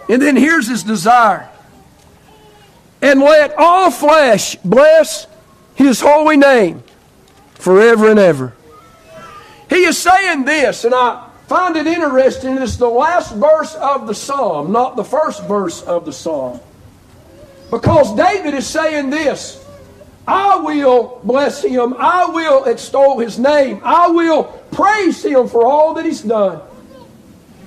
And 0.09 0.21
then 0.21 0.35
here's 0.35 0.67
his 0.67 0.83
desire. 0.83 1.49
And 3.01 3.21
let 3.21 3.53
all 3.57 3.91
flesh 3.91 4.57
bless 4.57 5.25
his 5.73 6.01
holy 6.01 6.35
name 6.35 6.83
forever 7.53 8.09
and 8.09 8.19
ever. 8.19 8.53
He 9.69 9.85
is 9.85 9.97
saying 9.97 10.43
this, 10.43 10.83
and 10.83 10.93
I 10.93 11.29
find 11.47 11.77
it 11.77 11.87
interesting. 11.87 12.57
It's 12.57 12.75
the 12.75 12.89
last 12.89 13.33
verse 13.35 13.73
of 13.75 14.05
the 14.05 14.13
psalm, 14.13 14.73
not 14.73 14.97
the 14.97 15.05
first 15.05 15.47
verse 15.47 15.81
of 15.81 16.03
the 16.03 16.11
psalm. 16.11 16.59
Because 17.71 18.15
David 18.15 18.53
is 18.53 18.67
saying 18.67 19.09
this 19.09 19.63
I 20.27 20.57
will 20.57 21.21
bless 21.23 21.63
him. 21.63 21.95
I 21.97 22.25
will 22.25 22.65
extol 22.65 23.19
his 23.19 23.37
name. 23.37 23.81
I 23.83 24.07
will 24.07 24.45
praise 24.71 25.23
him 25.23 25.47
for 25.47 25.65
all 25.65 25.93
that 25.95 26.05
he's 26.05 26.21
done. 26.21 26.61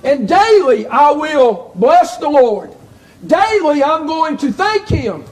And 0.03 0.27
daily 0.27 0.87
I 0.87 1.11
will 1.11 1.71
bless 1.75 2.17
the 2.17 2.29
Lord. 2.29 2.73
Daily 3.25 3.83
I'm 3.83 4.07
going 4.07 4.37
to 4.37 4.51
thank 4.51 4.87
him. 4.87 5.25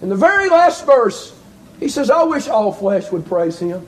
In 0.00 0.08
the 0.08 0.16
very 0.16 0.48
last 0.48 0.86
verse, 0.86 1.34
he 1.80 1.88
says, 1.88 2.10
I 2.10 2.22
wish 2.24 2.48
all 2.48 2.72
flesh 2.72 3.10
would 3.10 3.26
praise 3.26 3.58
him. 3.58 3.86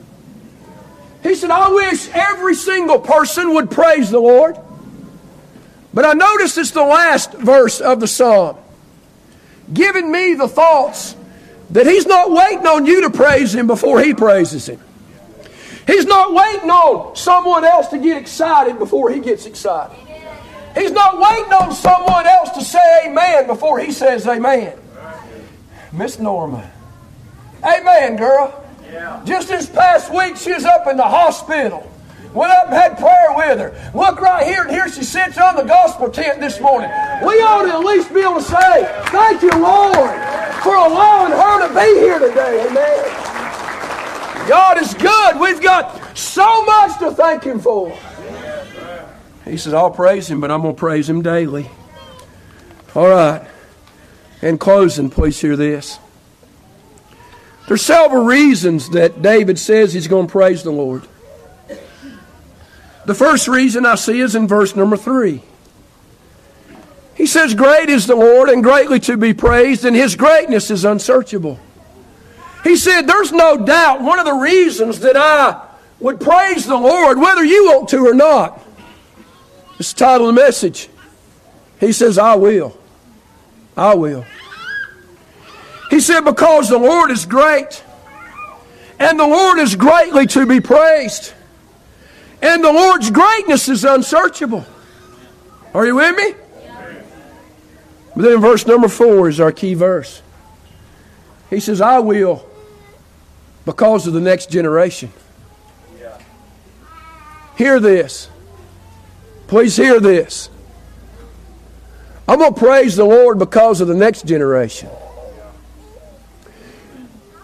He 1.23 1.35
said, 1.35 1.51
I 1.51 1.69
wish 1.69 2.09
every 2.09 2.55
single 2.55 2.99
person 2.99 3.53
would 3.53 3.69
praise 3.69 4.09
the 4.09 4.19
Lord. 4.19 4.57
But 5.93 6.05
I 6.05 6.13
notice 6.13 6.57
it's 6.57 6.71
the 6.71 6.83
last 6.83 7.33
verse 7.33 7.81
of 7.81 7.99
the 7.99 8.07
psalm, 8.07 8.57
giving 9.73 10.11
me 10.11 10.33
the 10.33 10.47
thoughts 10.47 11.15
that 11.71 11.87
He's 11.87 12.05
not 12.05 12.31
waiting 12.31 12.65
on 12.67 12.85
you 12.85 13.01
to 13.01 13.09
praise 13.09 13.53
Him 13.55 13.67
before 13.67 14.01
He 14.01 14.13
praises 14.13 14.67
Him. 14.67 14.79
He's 15.87 16.05
not 16.05 16.33
waiting 16.33 16.69
on 16.69 17.15
someone 17.15 17.65
else 17.65 17.87
to 17.87 17.97
get 17.97 18.17
excited 18.17 18.77
before 18.77 19.11
He 19.11 19.19
gets 19.19 19.45
excited. 19.45 19.97
He's 20.75 20.91
not 20.91 21.19
waiting 21.19 21.51
on 21.53 21.73
someone 21.73 22.25
else 22.27 22.49
to 22.51 22.61
say 22.63 23.07
amen 23.07 23.47
before 23.47 23.79
He 23.79 23.91
says 23.91 24.27
amen. 24.27 24.77
Miss 25.91 26.19
Norma. 26.19 26.69
Amen, 27.63 28.15
girl. 28.15 28.63
Yeah. 28.91 29.21
Just 29.25 29.49
this 29.49 29.67
past 29.67 30.13
week, 30.13 30.37
she 30.37 30.53
was 30.53 30.65
up 30.65 30.87
in 30.87 30.97
the 30.97 31.03
hospital. 31.03 31.89
Went 32.33 32.51
up 32.51 32.65
and 32.65 32.73
had 32.73 32.97
prayer 32.97 33.35
with 33.35 33.59
her. 33.59 33.91
Look 33.97 34.21
right 34.21 34.45
here, 34.45 34.63
and 34.63 34.71
here 34.71 34.87
she 34.89 35.03
sits 35.03 35.37
on 35.37 35.55
the 35.55 35.63
gospel 35.63 36.09
tent 36.09 36.39
this 36.39 36.59
morning. 36.61 36.89
We 37.25 37.41
ought 37.41 37.63
to 37.63 37.73
at 37.73 37.79
least 37.79 38.13
be 38.13 38.21
able 38.21 38.35
to 38.35 38.41
say, 38.41 39.03
Thank 39.07 39.41
you, 39.41 39.51
Lord, 39.51 40.15
for 40.63 40.75
allowing 40.75 41.33
her 41.33 41.67
to 41.67 41.73
be 41.73 41.99
here 41.99 42.19
today. 42.19 42.67
Amen. 42.67 44.47
God 44.47 44.81
is 44.81 44.93
good. 44.93 45.39
We've 45.39 45.61
got 45.61 46.17
so 46.17 46.63
much 46.63 46.99
to 46.99 47.11
thank 47.11 47.43
Him 47.43 47.59
for. 47.59 47.97
He 49.45 49.57
says, 49.57 49.73
I'll 49.73 49.91
praise 49.91 50.29
Him, 50.29 50.39
but 50.39 50.51
I'm 50.51 50.61
going 50.61 50.75
to 50.75 50.79
praise 50.79 51.09
Him 51.09 51.21
daily. 51.21 51.69
All 52.95 53.09
right. 53.09 53.45
In 54.41 54.57
closing, 54.57 55.09
please 55.09 55.39
hear 55.39 55.55
this. 55.55 55.99
There's 57.67 57.81
several 57.81 58.25
reasons 58.25 58.89
that 58.89 59.21
David 59.21 59.59
says 59.59 59.93
he's 59.93 60.07
going 60.07 60.27
to 60.27 60.31
praise 60.31 60.63
the 60.63 60.71
Lord. 60.71 61.07
The 63.05 63.15
first 63.15 63.47
reason 63.47 63.85
I 63.85 63.95
see 63.95 64.19
is 64.19 64.35
in 64.35 64.47
verse 64.47 64.75
number 64.75 64.97
three. 64.97 65.43
He 67.15 67.25
says, 67.25 67.53
Great 67.53 67.89
is 67.89 68.07
the 68.07 68.15
Lord 68.15 68.49
and 68.49 68.63
greatly 68.63 68.99
to 69.01 69.17
be 69.17 69.33
praised, 69.33 69.85
and 69.85 69.95
his 69.95 70.15
greatness 70.15 70.71
is 70.71 70.85
unsearchable. 70.85 71.59
He 72.63 72.75
said, 72.75 73.03
There's 73.03 73.31
no 73.31 73.63
doubt 73.63 74.01
one 74.01 74.19
of 74.19 74.25
the 74.25 74.33
reasons 74.33 74.99
that 74.99 75.17
I 75.17 75.67
would 75.99 76.19
praise 76.19 76.65
the 76.65 76.77
Lord, 76.77 77.19
whether 77.19 77.43
you 77.43 77.65
want 77.65 77.89
to 77.89 78.07
or 78.07 78.13
not. 78.13 78.61
It's 79.79 79.93
the 79.93 79.99
title 79.99 80.29
of 80.29 80.35
the 80.35 80.41
message. 80.41 80.89
He 81.79 81.91
says, 81.91 82.17
I 82.17 82.35
will. 82.35 82.77
I 83.75 83.95
will. 83.95 84.25
He 85.89 85.99
said, 85.99 86.21
Because 86.21 86.69
the 86.69 86.77
Lord 86.77 87.11
is 87.11 87.25
great, 87.25 87.83
and 88.99 89.19
the 89.19 89.27
Lord 89.27 89.59
is 89.59 89.75
greatly 89.75 90.27
to 90.27 90.45
be 90.45 90.59
praised. 90.59 91.33
And 92.41 92.63
the 92.63 92.71
Lord's 92.71 93.11
greatness 93.11 93.69
is 93.69 93.85
unsearchable. 93.85 94.65
Are 95.73 95.85
you 95.85 95.95
with 95.95 96.15
me? 96.15 96.35
But 98.15 98.23
then 98.23 98.41
verse 98.41 98.65
number 98.65 98.87
four 98.87 99.29
is 99.29 99.39
our 99.39 99.51
key 99.51 99.73
verse. 99.73 100.21
He 101.49 101.59
says, 101.59 101.81
I 101.81 101.99
will 101.99 102.45
because 103.65 104.07
of 104.07 104.13
the 104.13 104.21
next 104.21 104.49
generation. 104.49 105.11
Hear 107.57 107.79
this. 107.79 108.29
Please 109.47 109.75
hear 109.77 109.99
this. 109.99 110.49
I'm 112.27 112.39
going 112.39 112.53
to 112.53 112.59
praise 112.59 112.95
the 112.95 113.03
Lord 113.05 113.37
because 113.37 113.81
of 113.81 113.87
the 113.87 113.95
next 113.95 114.25
generation. 114.25 114.89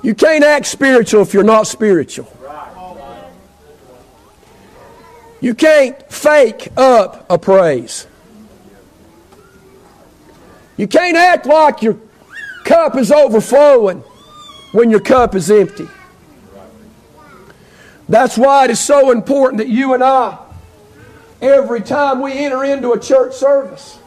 You 0.02 0.16
can't 0.16 0.44
act 0.44 0.66
spiritual 0.66 1.22
if 1.22 1.34
you're 1.34 1.44
not 1.44 1.68
spiritual. 1.68 2.32
You 5.40 5.54
can't 5.54 6.12
fake 6.12 6.70
up 6.76 7.30
a 7.30 7.38
praise. 7.38 8.08
You 10.78 10.88
can't 10.88 11.18
act 11.18 11.46
like 11.46 11.82
your 11.82 11.98
cup 12.64 12.96
is 12.96 13.12
overflowing 13.12 14.04
when 14.72 14.90
your 14.90 15.00
cup 15.00 15.36
is 15.36 15.50
empty. 15.50 15.88
That's 18.10 18.38
why 18.38 18.66
it 18.66 18.72
is 18.72 18.80
so 18.80 19.12
important 19.12 19.58
that 19.58 19.68
you 19.68 19.94
and 19.94 20.04
I, 20.04 20.38
every 21.42 21.82
time 21.82 22.22
we 22.22 22.34
enter 22.34 22.64
into 22.64 22.94
a 22.94 23.00
church 23.00 23.34
service, 23.34 23.98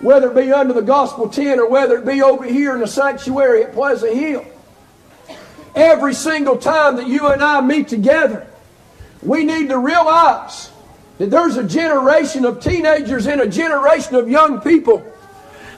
whether 0.00 0.30
it 0.30 0.34
be 0.46 0.52
under 0.52 0.72
the 0.72 0.82
gospel 0.82 1.28
tent 1.28 1.60
or 1.60 1.68
whether 1.68 1.98
it 1.98 2.06
be 2.06 2.22
over 2.22 2.44
here 2.44 2.74
in 2.74 2.80
the 2.80 2.86
sanctuary 2.86 3.64
at 3.64 3.72
Pleasant 3.72 4.14
Hill, 4.14 4.44
every 5.74 6.14
single 6.14 6.56
time 6.56 6.96
that 6.96 7.06
you 7.06 7.28
and 7.28 7.42
I 7.42 7.60
meet 7.60 7.88
together, 7.88 8.46
we 9.22 9.44
need 9.44 9.68
to 9.68 9.78
realize 9.78 10.70
that 11.18 11.30
there's 11.30 11.56
a 11.56 11.64
generation 11.64 12.44
of 12.44 12.60
teenagers 12.60 13.26
and 13.26 13.40
a 13.40 13.46
generation 13.46 14.14
of 14.14 14.28
young 14.28 14.60
people 14.60 15.04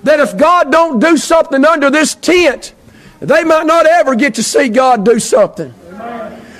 that 0.04 0.20
if 0.20 0.36
God 0.36 0.70
don't 0.70 0.98
do 0.98 1.16
something 1.16 1.64
under 1.64 1.90
this 1.90 2.14
tent, 2.14 2.74
they 3.20 3.44
might 3.44 3.66
not 3.66 3.86
ever 3.86 4.14
get 4.14 4.34
to 4.34 4.42
see 4.42 4.68
God 4.68 5.04
do 5.04 5.18
something. 5.18 5.72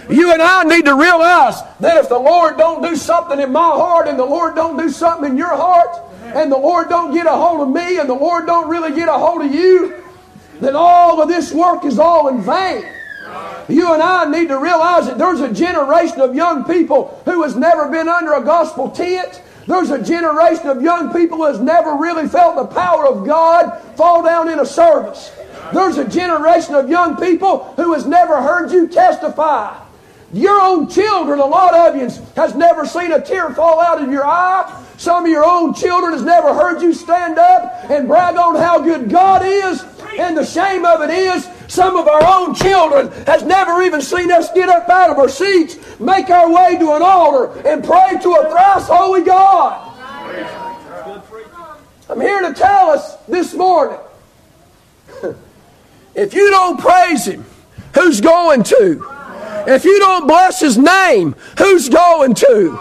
You 0.09 0.33
and 0.33 0.43
I 0.43 0.65
need 0.65 0.85
to 0.85 0.95
realize 0.95 1.61
that 1.81 1.97
if 1.97 2.09
the 2.09 2.19
Lord 2.19 2.59
don't 2.59 2.83
do 2.83 2.97
something 2.97 3.41
in 3.41 3.53
my 3.53 3.61
heart 3.61 4.09
and 4.09 4.19
the 4.19 4.25
Lord 4.25 4.55
don't 4.55 4.77
do 4.77 4.91
something 4.91 5.31
in 5.31 5.39
your 5.39 5.57
heart 5.57 5.89
and 6.23 6.51
the 6.51 6.59
Lord 6.59 6.89
don't 6.89 7.15
get 7.15 7.27
a 7.27 7.33
hold 7.33 7.61
of 7.61 7.69
me 7.69 7.99
and 7.99 8.09
the 8.09 8.15
Lord 8.15 8.47
don't 8.47 8.69
really 8.69 8.95
get 8.95 9.09
a 9.09 9.13
hold 9.13 9.43
of 9.43 9.53
you, 9.55 10.03
then 10.61 10.77
all 10.77 11.23
of 11.23 11.29
this 11.29 11.53
work 11.53 11.85
is 11.85 11.99
all 11.99 12.29
in 12.29 12.43
vain. 12.43 12.85
You 13.69 13.93
and 13.93 14.03
I 14.03 14.25
need 14.25 14.49
to 14.49 14.59
realize 14.59 15.07
that 15.07 15.19
there's 15.19 15.41
a 15.41 15.53
generation 15.53 16.21
of 16.21 16.35
young 16.35 16.65
people 16.65 17.21
who 17.25 17.43
has 17.43 17.57
never 17.57 17.89
been 17.89 18.09
under 18.09 18.35
a 18.35 18.43
gospel 18.43 18.91
tent. 18.91 19.43
There's 19.67 19.91
a 19.91 20.03
generation 20.03 20.67
of 20.67 20.83
young 20.83 21.13
people 21.13 21.39
who 21.39 21.47
has 21.47 21.61
never 21.61 21.95
really 21.95 22.29
felt 22.29 22.57
the 22.57 22.67
power 22.75 23.07
of 23.07 23.25
God 23.27 23.81
fall 23.97 24.23
down 24.23 24.49
in 24.49 24.59
a 24.59 24.67
service. 24.67 25.31
There's 25.73 25.97
a 25.97 26.09
generation 26.09 26.75
of 26.75 26.91
young 26.91 27.17
people 27.17 27.73
who 27.77 27.93
has 27.95 28.05
never 28.05 28.43
heard 28.43 28.73
you 28.73 28.89
testify. 28.89 29.79
Your 30.33 30.61
own 30.61 30.89
children, 30.89 31.39
a 31.39 31.47
lot 31.47 31.75
of 31.75 31.95
you, 31.95 32.09
has 32.37 32.55
never 32.55 32.87
seen 32.87 33.13
a 33.13 33.21
tear 33.21 33.51
fall 33.55 33.81
out 33.81 34.03
of 34.03 34.11
your 34.11 34.27
eye. 34.27 34.85
Some 34.97 35.25
of 35.25 35.31
your 35.31 35.45
own 35.45 35.75
children 35.75 36.13
has 36.13 36.23
never 36.23 36.55
heard 36.55 36.81
you 36.81 36.95
stand 36.95 37.39
up 37.39 37.91
and 37.91 38.09
brag 38.09 38.37
on 38.37 38.57
how 38.57 38.81
good 38.81 39.11
God 39.11 39.43
is. 39.45 39.85
And 40.19 40.37
the 40.37 40.45
shame 40.45 40.85
of 40.85 41.03
it 41.03 41.11
is, 41.11 41.47
some 41.73 41.97
of 41.97 42.07
our 42.07 42.23
own 42.23 42.55
children 42.55 43.11
has 43.25 43.43
never 43.45 43.83
even 43.83 44.03
seen 44.03 44.31
us 44.31 44.53
get 44.53 44.69
up 44.69 44.87
out 44.91 45.09
of 45.09 45.19
our 45.19 45.29
seats, 45.29 45.79
make 45.99 46.29
our 46.29 46.53
way 46.53 46.77
to 46.77 46.93
an 46.93 47.01
altar, 47.01 47.67
and 47.67 47.83
pray 47.83 48.19
to 48.21 48.31
a 48.35 48.51
thrice 48.51 48.87
holy 48.87 49.23
God. 49.23 49.89
I'm 52.11 52.21
here 52.21 52.43
to 52.43 52.53
tell 52.53 52.91
us 52.91 53.17
this 53.27 53.55
morning 53.55 53.99
if 56.15 56.35
you 56.35 56.51
don't 56.51 56.79
praise 56.79 57.25
Him, 57.25 57.43
who's 57.95 58.21
going 58.21 58.65
to? 58.65 59.09
If 59.67 59.87
you 59.87 59.99
don't 59.99 60.27
bless 60.27 60.61
His 60.61 60.77
name, 60.77 61.35
who's 61.57 61.89
going 61.89 62.35
to? 62.35 62.79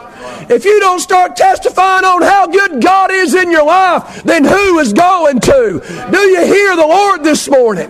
If 0.49 0.65
you 0.65 0.81
don't 0.81 0.99
start 0.99 1.37
testifying 1.37 2.03
on 2.03 2.23
how 2.23 2.47
good 2.47 2.83
God 2.83 3.09
is 3.09 3.35
in 3.35 3.51
your 3.51 3.65
life, 3.65 4.21
then 4.23 4.43
who 4.43 4.79
is 4.79 4.91
going 4.91 5.39
to? 5.39 6.09
Do 6.11 6.19
you 6.19 6.45
hear 6.45 6.75
the 6.75 6.85
Lord 6.85 7.23
this 7.23 7.49
morning? 7.49 7.89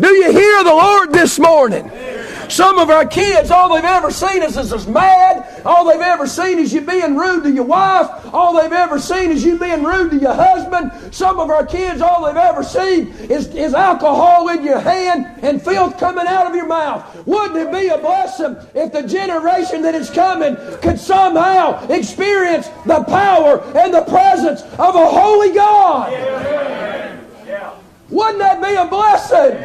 Do 0.00 0.08
you 0.08 0.32
hear 0.32 0.64
the 0.64 0.70
Lord 0.70 1.12
this 1.12 1.38
morning? 1.38 1.88
Some 2.48 2.78
of 2.78 2.90
our 2.90 3.06
kids, 3.06 3.50
all 3.50 3.74
they've 3.74 3.84
ever 3.84 4.10
seen 4.10 4.42
is 4.42 4.56
us 4.56 4.86
mad. 4.86 5.62
All 5.64 5.84
they've 5.88 6.00
ever 6.00 6.26
seen 6.26 6.58
is 6.58 6.72
you 6.72 6.80
being 6.80 7.16
rude 7.16 7.44
to 7.44 7.50
your 7.50 7.64
wife. 7.64 8.08
All 8.34 8.60
they've 8.60 8.72
ever 8.72 8.98
seen 8.98 9.30
is 9.30 9.44
you 9.44 9.56
being 9.56 9.84
rude 9.84 10.10
to 10.10 10.18
your 10.18 10.34
husband. 10.34 11.14
Some 11.14 11.38
of 11.38 11.48
our 11.48 11.64
kids, 11.64 12.00
all 12.00 12.26
they've 12.26 12.36
ever 12.36 12.64
seen 12.64 13.08
is, 13.30 13.46
is 13.54 13.72
alcohol 13.72 14.48
in 14.48 14.64
your 14.64 14.80
hand 14.80 15.26
and 15.42 15.62
filth 15.62 15.96
coming 15.98 16.26
out 16.26 16.46
of 16.48 16.56
your 16.56 16.66
mouth. 16.66 17.24
Wouldn't 17.24 17.56
it 17.56 17.72
be 17.72 17.88
a 17.88 17.98
blessing 17.98 18.56
if 18.74 18.92
the 18.92 19.02
generation 19.02 19.82
that 19.82 19.94
is 19.94 20.10
coming 20.10 20.56
could 20.82 20.98
somehow 20.98 21.86
experience 21.88 22.68
the 22.84 23.04
power 23.04 23.62
and 23.76 23.94
the 23.94 24.02
presence 24.02 24.62
of 24.62 24.96
a 24.96 25.06
holy 25.06 25.52
God? 25.54 27.14
Wouldn't 28.10 28.38
that 28.38 28.62
be 28.62 28.74
a 28.74 28.86
blessing? 28.86 29.58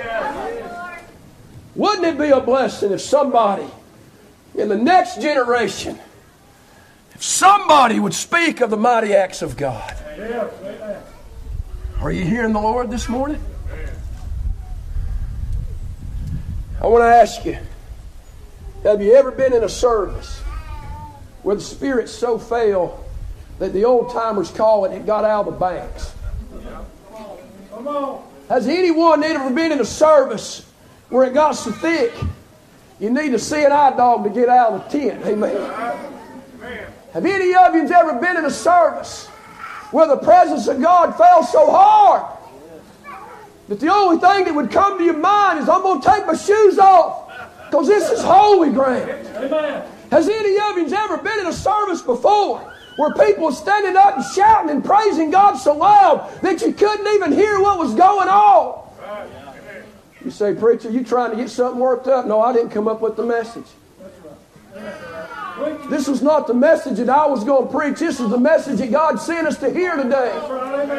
Wouldn't 1.79 2.05
it 2.05 2.17
be 2.17 2.27
a 2.27 2.41
blessing 2.41 2.91
if 2.91 2.99
somebody 2.99 3.65
in 4.53 4.67
the 4.67 4.75
next 4.75 5.21
generation, 5.21 5.97
if 7.15 7.23
somebody 7.23 8.01
would 8.01 8.13
speak 8.13 8.59
of 8.59 8.69
the 8.69 8.75
mighty 8.75 9.13
acts 9.13 9.41
of 9.41 9.55
God? 9.55 9.95
Are 12.01 12.11
you 12.11 12.25
hearing 12.25 12.51
the 12.51 12.59
Lord 12.59 12.91
this 12.91 13.07
morning? 13.07 13.41
I 16.81 16.87
want 16.87 17.03
to 17.03 17.07
ask 17.07 17.45
you 17.45 17.57
have 18.83 19.01
you 19.01 19.13
ever 19.13 19.31
been 19.31 19.53
in 19.53 19.63
a 19.63 19.69
service 19.69 20.39
where 21.43 21.55
the 21.55 21.61
Spirit 21.61 22.09
so 22.09 22.37
fell 22.37 23.05
that 23.59 23.71
the 23.71 23.85
old 23.85 24.11
timers 24.11 24.51
call 24.51 24.83
it, 24.83 24.91
it 24.91 25.05
got 25.05 25.23
out 25.23 25.47
of 25.47 25.53
the 25.53 25.59
banks? 25.61 26.13
Has 28.49 28.67
anyone 28.67 29.23
ever 29.23 29.49
been 29.49 29.71
in 29.71 29.79
a 29.79 29.85
service 29.85 30.68
where 31.09 31.25
it 31.25 31.33
got 31.33 31.53
so 31.53 31.71
thick, 31.71 32.13
you 32.99 33.09
need 33.09 33.33
a 33.33 33.37
eye 33.71 33.95
dog 33.95 34.23
to 34.23 34.29
get 34.29 34.49
out 34.49 34.73
of 34.73 34.91
the 34.91 34.99
tent. 34.99 35.25
Amen. 35.25 35.55
Have 37.13 37.25
any 37.25 37.53
of 37.55 37.73
you 37.73 37.89
ever 37.91 38.19
been 38.19 38.37
in 38.37 38.45
a 38.45 38.51
service 38.51 39.27
where 39.91 40.07
the 40.07 40.17
presence 40.17 40.67
of 40.67 40.79
God 40.81 41.17
fell 41.17 41.43
so 41.43 41.71
hard 41.71 42.37
that 43.67 43.79
the 43.79 43.91
only 43.91 44.19
thing 44.19 44.45
that 44.45 44.53
would 44.53 44.71
come 44.71 44.97
to 44.97 45.03
your 45.03 45.17
mind 45.17 45.59
is, 45.59 45.69
I'm 45.69 45.81
going 45.81 46.01
to 46.01 46.07
take 46.07 46.25
my 46.27 46.35
shoes 46.35 46.77
off 46.77 47.31
because 47.69 47.87
this 47.87 48.09
is 48.09 48.21
holy 48.21 48.71
ground? 48.71 49.09
Amen. 49.09 49.87
Has 50.11 50.27
any 50.27 50.57
of 50.57 50.77
you 50.77 50.95
ever 50.95 51.17
been 51.17 51.39
in 51.39 51.47
a 51.47 51.53
service 51.53 52.01
before 52.01 52.59
where 52.97 53.13
people 53.13 53.45
were 53.45 53.51
standing 53.51 53.95
up 53.95 54.17
and 54.17 54.25
shouting 54.25 54.71
and 54.71 54.83
praising 54.83 55.31
God 55.31 55.55
so 55.55 55.75
loud 55.75 56.29
that 56.41 56.61
you 56.61 56.73
couldn't 56.73 57.07
even 57.13 57.31
hear 57.31 57.59
what 57.61 57.79
was 57.79 57.93
going 57.93 58.27
on? 58.27 58.87
You 60.23 60.31
say, 60.31 60.53
Preacher, 60.53 60.89
you 60.89 61.03
trying 61.03 61.31
to 61.31 61.37
get 61.37 61.49
something 61.49 61.79
worked 61.79 62.07
up? 62.07 62.25
No, 62.25 62.41
I 62.41 62.51
didn't 62.51 62.71
come 62.71 62.87
up 62.87 63.01
with 63.01 63.15
the 63.15 63.23
message. 63.23 63.67
This 65.89 66.07
was 66.07 66.21
not 66.21 66.47
the 66.47 66.53
message 66.53 66.97
that 66.97 67.09
I 67.09 67.25
was 67.25 67.43
going 67.43 67.67
to 67.67 67.73
preach. 67.73 67.99
This 67.99 68.19
is 68.19 68.29
the 68.29 68.37
message 68.37 68.79
that 68.79 68.91
God 68.91 69.19
sent 69.19 69.47
us 69.47 69.57
to 69.57 69.69
hear 69.69 69.95
today. 69.95 70.31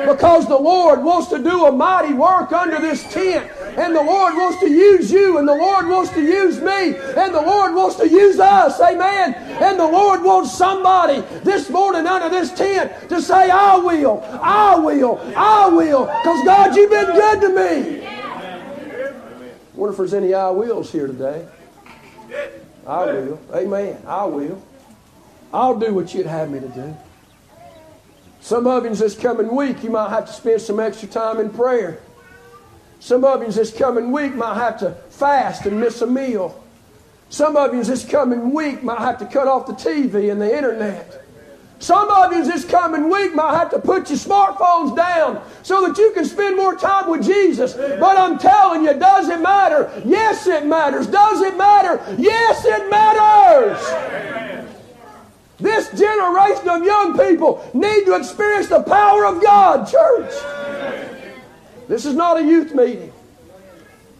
Because 0.06 0.46
the 0.48 0.58
Lord 0.58 1.02
wants 1.02 1.28
to 1.28 1.38
do 1.42 1.66
a 1.66 1.72
mighty 1.72 2.12
work 2.12 2.52
under 2.52 2.78
this 2.78 3.02
tent. 3.12 3.50
And 3.78 3.94
the 3.94 4.02
Lord 4.02 4.34
wants 4.34 4.60
to 4.60 4.68
use 4.68 5.10
you. 5.10 5.38
And 5.38 5.48
the 5.48 5.54
Lord 5.54 5.86
wants 5.88 6.10
to 6.12 6.20
use 6.20 6.60
me. 6.60 6.96
And 7.16 7.34
the 7.34 7.40
Lord 7.40 7.74
wants 7.74 7.96
to 7.96 8.08
use 8.08 8.38
us. 8.38 8.80
Amen. 8.80 9.34
And 9.34 9.78
the 9.78 9.86
Lord 9.86 10.22
wants 10.22 10.52
somebody 10.56 11.20
this 11.42 11.70
morning 11.70 12.06
under 12.06 12.28
this 12.28 12.52
tent 12.52 12.92
to 13.08 13.22
say, 13.22 13.50
I 13.50 13.76
will. 13.76 14.20
I 14.42 14.76
will. 14.76 15.20
I 15.36 15.68
will. 15.68 16.06
Because 16.06 16.44
God, 16.44 16.76
you've 16.76 16.90
been 16.90 17.06
good 17.06 17.40
to 17.42 17.48
me 17.48 18.19
wonder 19.80 19.92
if 19.92 19.96
there's 19.96 20.14
any 20.14 20.34
I 20.34 20.50
wills 20.50 20.92
here 20.92 21.06
today. 21.06 21.48
I 22.86 23.06
will. 23.06 23.40
Amen. 23.54 24.02
I 24.06 24.26
will. 24.26 24.62
I'll 25.54 25.78
do 25.78 25.94
what 25.94 26.12
you'd 26.14 26.26
have 26.26 26.50
me 26.50 26.60
to 26.60 26.68
do. 26.68 26.96
Some 28.42 28.66
of 28.66 28.84
you 28.84 28.94
this 28.94 29.18
coming 29.18 29.54
week, 29.54 29.82
you 29.82 29.90
might 29.90 30.10
have 30.10 30.26
to 30.26 30.32
spend 30.32 30.60
some 30.60 30.80
extra 30.80 31.08
time 31.08 31.40
in 31.40 31.50
prayer. 31.50 32.00
Some 33.00 33.24
of 33.24 33.42
you 33.42 33.50
this 33.50 33.72
coming 33.72 34.12
week 34.12 34.34
might 34.34 34.54
have 34.54 34.78
to 34.80 34.92
fast 35.08 35.64
and 35.64 35.80
miss 35.80 36.02
a 36.02 36.06
meal. 36.06 36.62
Some 37.30 37.56
of 37.56 37.74
you 37.74 37.82
this 37.82 38.04
coming 38.04 38.52
week 38.52 38.82
might 38.82 38.98
have 38.98 39.18
to 39.18 39.26
cut 39.26 39.48
off 39.48 39.66
the 39.66 39.72
TV 39.72 40.30
and 40.30 40.40
the 40.40 40.54
internet. 40.54 41.24
Some 41.80 42.10
of 42.10 42.30
you 42.30 42.44
this 42.44 42.66
coming 42.66 43.08
week 43.08 43.34
might 43.34 43.56
have 43.56 43.70
to 43.70 43.78
put 43.78 44.10
your 44.10 44.18
smartphones 44.18 44.94
down 44.94 45.42
so 45.62 45.86
that 45.88 45.96
you 45.96 46.12
can 46.12 46.26
spend 46.26 46.56
more 46.56 46.76
time 46.76 47.10
with 47.10 47.24
Jesus. 47.24 47.72
But 47.72 48.18
I'm 48.18 48.38
telling 48.38 48.84
you, 48.84 48.92
does 48.92 49.30
it 49.30 49.40
matter? 49.40 49.90
Yes, 50.04 50.46
it 50.46 50.66
matters. 50.66 51.06
Does 51.06 51.40
it 51.40 51.56
matter? 51.56 51.98
Yes, 52.18 52.66
it 52.66 52.90
matters. 52.90 53.80
This 55.56 55.88
generation 55.98 56.68
of 56.68 56.84
young 56.84 57.18
people 57.18 57.66
need 57.72 58.04
to 58.04 58.14
experience 58.14 58.68
the 58.68 58.82
power 58.82 59.24
of 59.24 59.42
God, 59.42 59.88
church. 59.90 60.32
This 61.88 62.04
is 62.04 62.14
not 62.14 62.38
a 62.38 62.42
youth 62.42 62.74
meeting. 62.74 63.10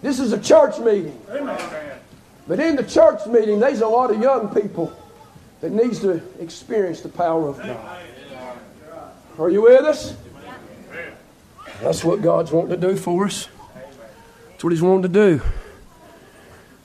This 0.01 0.19
is 0.19 0.33
a 0.33 0.41
church 0.41 0.79
meeting. 0.79 1.21
But 2.49 2.59
in 2.59 2.77
the 2.77 2.85
church 2.85 3.27
meeting, 3.27 3.61
there's 3.61 3.83
a 3.83 3.87
lot 3.87 4.11
of 4.11 4.19
young 4.21 4.49
people 4.55 4.97
that 5.61 5.73
needs 5.73 6.01
to 6.01 6.23
experience 6.41 7.01
the 7.01 7.09
power 7.09 7.49
of 7.49 7.59
God. 7.59 8.03
Are 9.39 9.51
you 9.51 9.63
with 9.63 9.85
us? 9.85 10.15
That's 11.81 12.05
what 12.05 12.21
God's 12.23 12.53
wanting 12.53 12.79
to 12.81 12.89
do 12.89 12.97
for 12.97 13.27
us. 13.27 13.49
That's 14.51 14.65
what 14.65 14.71
He's 14.71 14.83
wanting 14.83 15.03
to 15.03 15.09
do. 15.09 15.41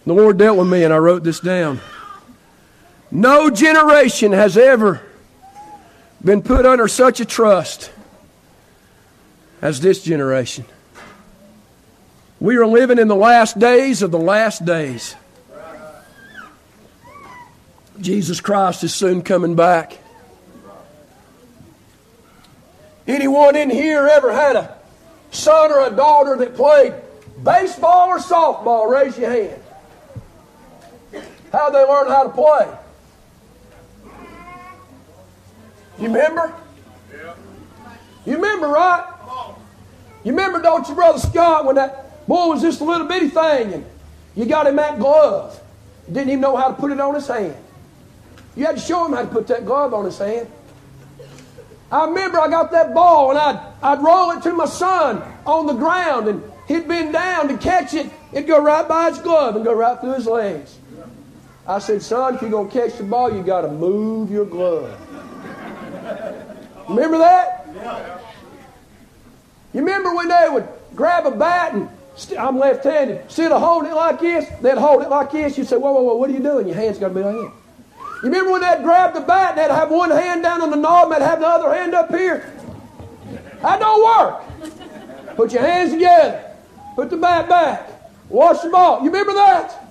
The 0.05 0.13
Lord 0.13 0.37
dealt 0.37 0.57
with 0.57 0.69
me, 0.69 0.83
and 0.83 0.93
I 0.93 0.97
wrote 0.97 1.23
this 1.23 1.39
down. 1.39 1.81
No 3.11 3.49
generation 3.49 4.31
has 4.31 4.57
ever 4.57 5.01
been 6.23 6.41
put 6.41 6.65
under 6.65 6.87
such 6.87 7.19
a 7.19 7.25
trust 7.25 7.91
as 9.61 9.81
this 9.81 10.03
generation. 10.03 10.65
We 12.39 12.57
are 12.57 12.67
living 12.67 12.99
in 12.99 13.07
the 13.07 13.15
last 13.15 13.57
days 13.57 14.01
of 14.01 14.11
the 14.11 14.19
last 14.19 14.65
days. 14.65 15.15
Jesus 17.99 18.41
Christ 18.41 18.83
is 18.83 18.93
soon 18.93 19.21
coming 19.21 19.55
back. 19.55 19.97
Anyone 23.07 23.55
in 23.55 23.69
here 23.69 24.07
ever 24.07 24.33
had 24.33 24.55
a 24.55 24.77
son 25.31 25.71
or 25.71 25.87
a 25.87 25.91
daughter 25.91 26.35
that 26.37 26.55
played 26.55 26.93
baseball 27.43 28.09
or 28.09 28.17
softball? 28.17 28.89
Raise 28.89 29.17
your 29.17 29.29
hand. 29.29 29.61
How'd 31.51 31.73
they 31.73 31.83
learn 31.83 32.07
how 32.07 32.23
to 32.23 32.29
play? 32.29 32.77
You 35.99 36.07
remember? 36.07 36.53
You 38.25 38.35
remember, 38.35 38.67
right? 38.67 39.11
You 40.23 40.31
remember, 40.31 40.61
don't 40.61 40.87
you, 40.89 40.95
Brother 40.95 41.19
Scott, 41.19 41.65
when 41.65 41.75
that 41.75 42.27
boy 42.27 42.47
was 42.47 42.61
just 42.61 42.81
a 42.81 42.83
little 42.83 43.07
bitty 43.07 43.29
thing 43.29 43.73
and 43.73 43.85
you 44.35 44.45
got 44.45 44.65
him 44.65 44.75
that 44.77 44.99
glove? 44.99 45.61
Didn't 46.07 46.29
even 46.29 46.41
know 46.41 46.57
how 46.57 46.69
to 46.69 46.73
put 46.73 46.91
it 46.91 46.99
on 46.99 47.13
his 47.13 47.27
hand. 47.27 47.55
You 48.55 48.65
had 48.65 48.75
to 48.75 48.81
show 48.81 49.05
him 49.05 49.13
how 49.13 49.21
to 49.21 49.27
put 49.27 49.47
that 49.47 49.65
glove 49.65 49.93
on 49.93 50.05
his 50.05 50.17
hand. 50.17 50.49
I 51.91 52.05
remember 52.05 52.39
I 52.39 52.49
got 52.49 52.71
that 52.71 52.93
ball 52.93 53.29
and 53.29 53.39
I'd, 53.39 53.73
I'd 53.83 54.03
roll 54.03 54.31
it 54.31 54.41
to 54.43 54.53
my 54.53 54.65
son 54.65 55.21
on 55.45 55.65
the 55.65 55.73
ground 55.73 56.27
and 56.27 56.43
he'd 56.67 56.87
bend 56.87 57.13
down 57.13 57.47
to 57.49 57.57
catch 57.57 57.93
it. 57.93 58.09
It'd 58.31 58.47
go 58.47 58.61
right 58.61 58.87
by 58.87 59.09
his 59.09 59.19
glove 59.19 59.55
and 59.55 59.63
go 59.63 59.73
right 59.73 59.99
through 59.99 60.13
his 60.13 60.25
legs. 60.25 60.77
I 61.67 61.79
said, 61.79 62.01
son, 62.01 62.35
if 62.35 62.41
you're 62.41 62.51
going 62.51 62.69
to 62.69 62.73
catch 62.73 62.97
the 62.97 63.03
ball, 63.03 63.33
you 63.33 63.43
got 63.43 63.61
to 63.61 63.69
move 63.69 64.29
your 64.29 64.45
glove. 64.45 64.99
Remember 66.87 67.17
that? 67.17 67.67
You 69.73 69.81
remember 69.81 70.15
when 70.15 70.27
they 70.27 70.47
would 70.49 70.67
grab 70.95 71.25
a 71.25 71.31
bat 71.31 71.73
and 71.73 71.89
i 72.31 72.35
I'm 72.37 72.57
left-handed. 72.57 73.23
Instead 73.23 73.51
of 73.51 73.61
holding 73.61 73.91
it 73.91 73.95
like 73.95 74.19
this, 74.19 74.47
they'd 74.61 74.77
hold 74.77 75.01
it 75.01 75.09
like 75.09 75.31
this. 75.31 75.57
You'd 75.57 75.67
say, 75.67 75.75
whoa, 75.75 75.91
whoa, 75.91 76.03
whoa, 76.03 76.15
what 76.15 76.29
are 76.29 76.33
you 76.33 76.39
doing? 76.39 76.67
Your 76.67 76.75
hand's 76.75 76.97
got 76.97 77.09
to 77.09 77.13
be 77.13 77.21
like 77.21 77.35
this. 77.35 77.64
You 78.23 78.29
remember 78.29 78.51
when 78.53 78.61
they'd 78.61 78.83
grab 78.83 79.13
the 79.13 79.21
bat 79.21 79.51
and 79.51 79.59
they'd 79.59 79.73
have 79.73 79.91
one 79.91 80.09
hand 80.09 80.41
down 80.41 80.61
on 80.61 80.69
the 80.71 80.77
knob 80.77 81.11
and 81.11 81.21
they'd 81.21 81.25
have 81.25 81.39
the 81.39 81.47
other 81.47 81.73
hand 81.73 81.93
up 81.93 82.09
here? 82.09 82.51
That 83.61 83.79
don't 83.79 84.03
work. 84.03 85.35
Put 85.35 85.51
your 85.51 85.61
hands 85.61 85.91
together. 85.91 86.51
Put 86.95 87.09
the 87.09 87.17
bat 87.17 87.49
back. 87.49 87.89
Watch 88.29 88.63
the 88.63 88.69
ball. 88.69 88.99
You 88.99 89.07
remember 89.07 89.33
that? 89.33 89.81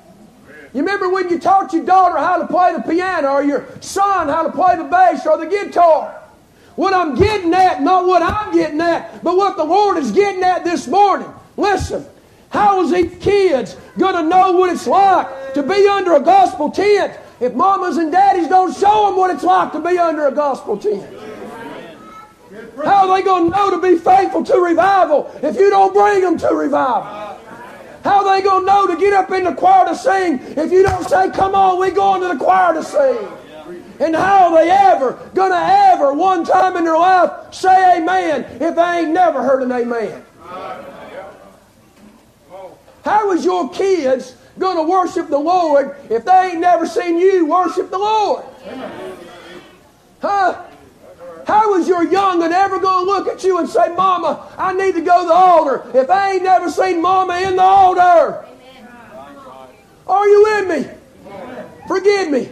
You 0.72 0.80
remember 0.80 1.08
when 1.08 1.28
you 1.28 1.38
taught 1.38 1.72
your 1.72 1.84
daughter 1.84 2.18
how 2.18 2.38
to 2.38 2.46
play 2.46 2.72
the 2.74 2.82
piano 2.82 3.28
or 3.28 3.44
your 3.44 3.68
son 3.80 4.28
how 4.28 4.42
to 4.42 4.50
play 4.50 4.76
the 4.76 4.84
bass 4.84 5.24
or 5.26 5.38
the 5.38 5.46
guitar? 5.46 6.20
What 6.76 6.92
I'm 6.92 7.14
getting 7.14 7.54
at, 7.54 7.82
not 7.82 8.06
what 8.06 8.22
I'm 8.22 8.52
getting 8.52 8.80
at, 8.80 9.22
but 9.22 9.36
what 9.36 9.56
the 9.56 9.64
Lord 9.64 9.98
is 9.98 10.10
getting 10.10 10.42
at 10.42 10.64
this 10.64 10.88
morning. 10.88 11.32
Listen, 11.56 12.04
how 12.48 12.82
is 12.82 12.90
these 12.90 13.22
kids 13.22 13.76
going 13.96 14.16
to 14.16 14.22
know 14.22 14.52
what 14.52 14.70
it's 14.70 14.86
like 14.88 15.54
to 15.54 15.62
be 15.62 15.86
under 15.86 16.14
a 16.14 16.20
gospel 16.20 16.70
tent 16.70 17.16
if 17.44 17.52
mamas 17.52 17.98
and 17.98 18.10
daddies 18.10 18.48
don't 18.48 18.74
show 18.74 19.06
them 19.06 19.16
what 19.16 19.30
it's 19.30 19.44
like 19.44 19.70
to 19.72 19.78
be 19.78 19.98
under 19.98 20.26
a 20.26 20.32
gospel 20.32 20.78
tent? 20.78 21.04
How 22.82 23.08
are 23.08 23.16
they 23.18 23.22
going 23.22 23.50
to 23.50 23.56
know 23.56 23.70
to 23.70 23.80
be 23.82 23.98
faithful 23.98 24.42
to 24.44 24.54
revival 24.54 25.30
if 25.42 25.56
you 25.56 25.68
don't 25.68 25.92
bring 25.92 26.22
them 26.22 26.38
to 26.38 26.48
revival? 26.48 27.38
How 28.02 28.26
are 28.26 28.36
they 28.36 28.42
going 28.42 28.62
to 28.62 28.66
know 28.66 28.86
to 28.86 28.96
get 28.96 29.12
up 29.12 29.30
in 29.30 29.44
the 29.44 29.54
choir 29.54 29.86
to 29.86 29.94
sing 29.94 30.40
if 30.56 30.72
you 30.72 30.82
don't 30.82 31.06
say, 31.06 31.30
Come 31.30 31.54
on, 31.54 31.78
we 31.78 31.90
go 31.90 32.14
into 32.14 32.28
the 32.28 32.42
choir 32.42 32.72
to 32.74 32.82
sing? 32.82 33.28
And 34.00 34.16
how 34.16 34.48
are 34.54 34.64
they 34.64 34.70
ever 34.70 35.12
going 35.34 35.52
to 35.52 35.58
ever, 35.58 36.14
one 36.14 36.44
time 36.44 36.76
in 36.78 36.84
their 36.84 36.96
life, 36.96 37.52
say 37.52 37.98
amen 37.98 38.44
if 38.60 38.74
they 38.74 39.00
ain't 39.00 39.10
never 39.10 39.42
heard 39.42 39.62
an 39.62 39.70
amen? 39.70 40.24
How 43.04 43.32
is 43.32 43.44
your 43.44 43.70
kids 43.70 44.34
going 44.58 44.76
to 44.76 44.82
worship 44.82 45.28
the 45.28 45.38
Lord 45.38 45.96
if 46.10 46.24
they 46.24 46.50
ain't 46.52 46.60
never 46.60 46.86
seen 46.86 47.18
you 47.18 47.46
worship 47.46 47.90
the 47.90 47.98
Lord? 47.98 48.44
Huh? 50.20 50.62
How 51.46 51.74
is 51.74 51.86
your 51.86 52.04
young 52.04 52.42
and 52.42 52.54
ever 52.54 52.78
going 52.78 53.04
to 53.04 53.10
look 53.10 53.28
at 53.28 53.44
you 53.44 53.58
and 53.58 53.68
say, 53.68 53.94
Mama, 53.94 54.48
I 54.56 54.72
need 54.72 54.94
to 54.94 55.02
go 55.02 55.22
to 55.22 55.28
the 55.28 55.34
altar 55.34 55.98
if 55.98 56.08
they 56.08 56.32
ain't 56.32 56.42
never 56.42 56.70
seen 56.70 57.02
Mama 57.02 57.38
in 57.40 57.56
the 57.56 57.62
altar? 57.62 58.46
Are 60.06 60.28
you 60.28 60.42
with 60.42 60.86
me? 60.86 60.90
Forgive 61.86 62.30
me. 62.30 62.48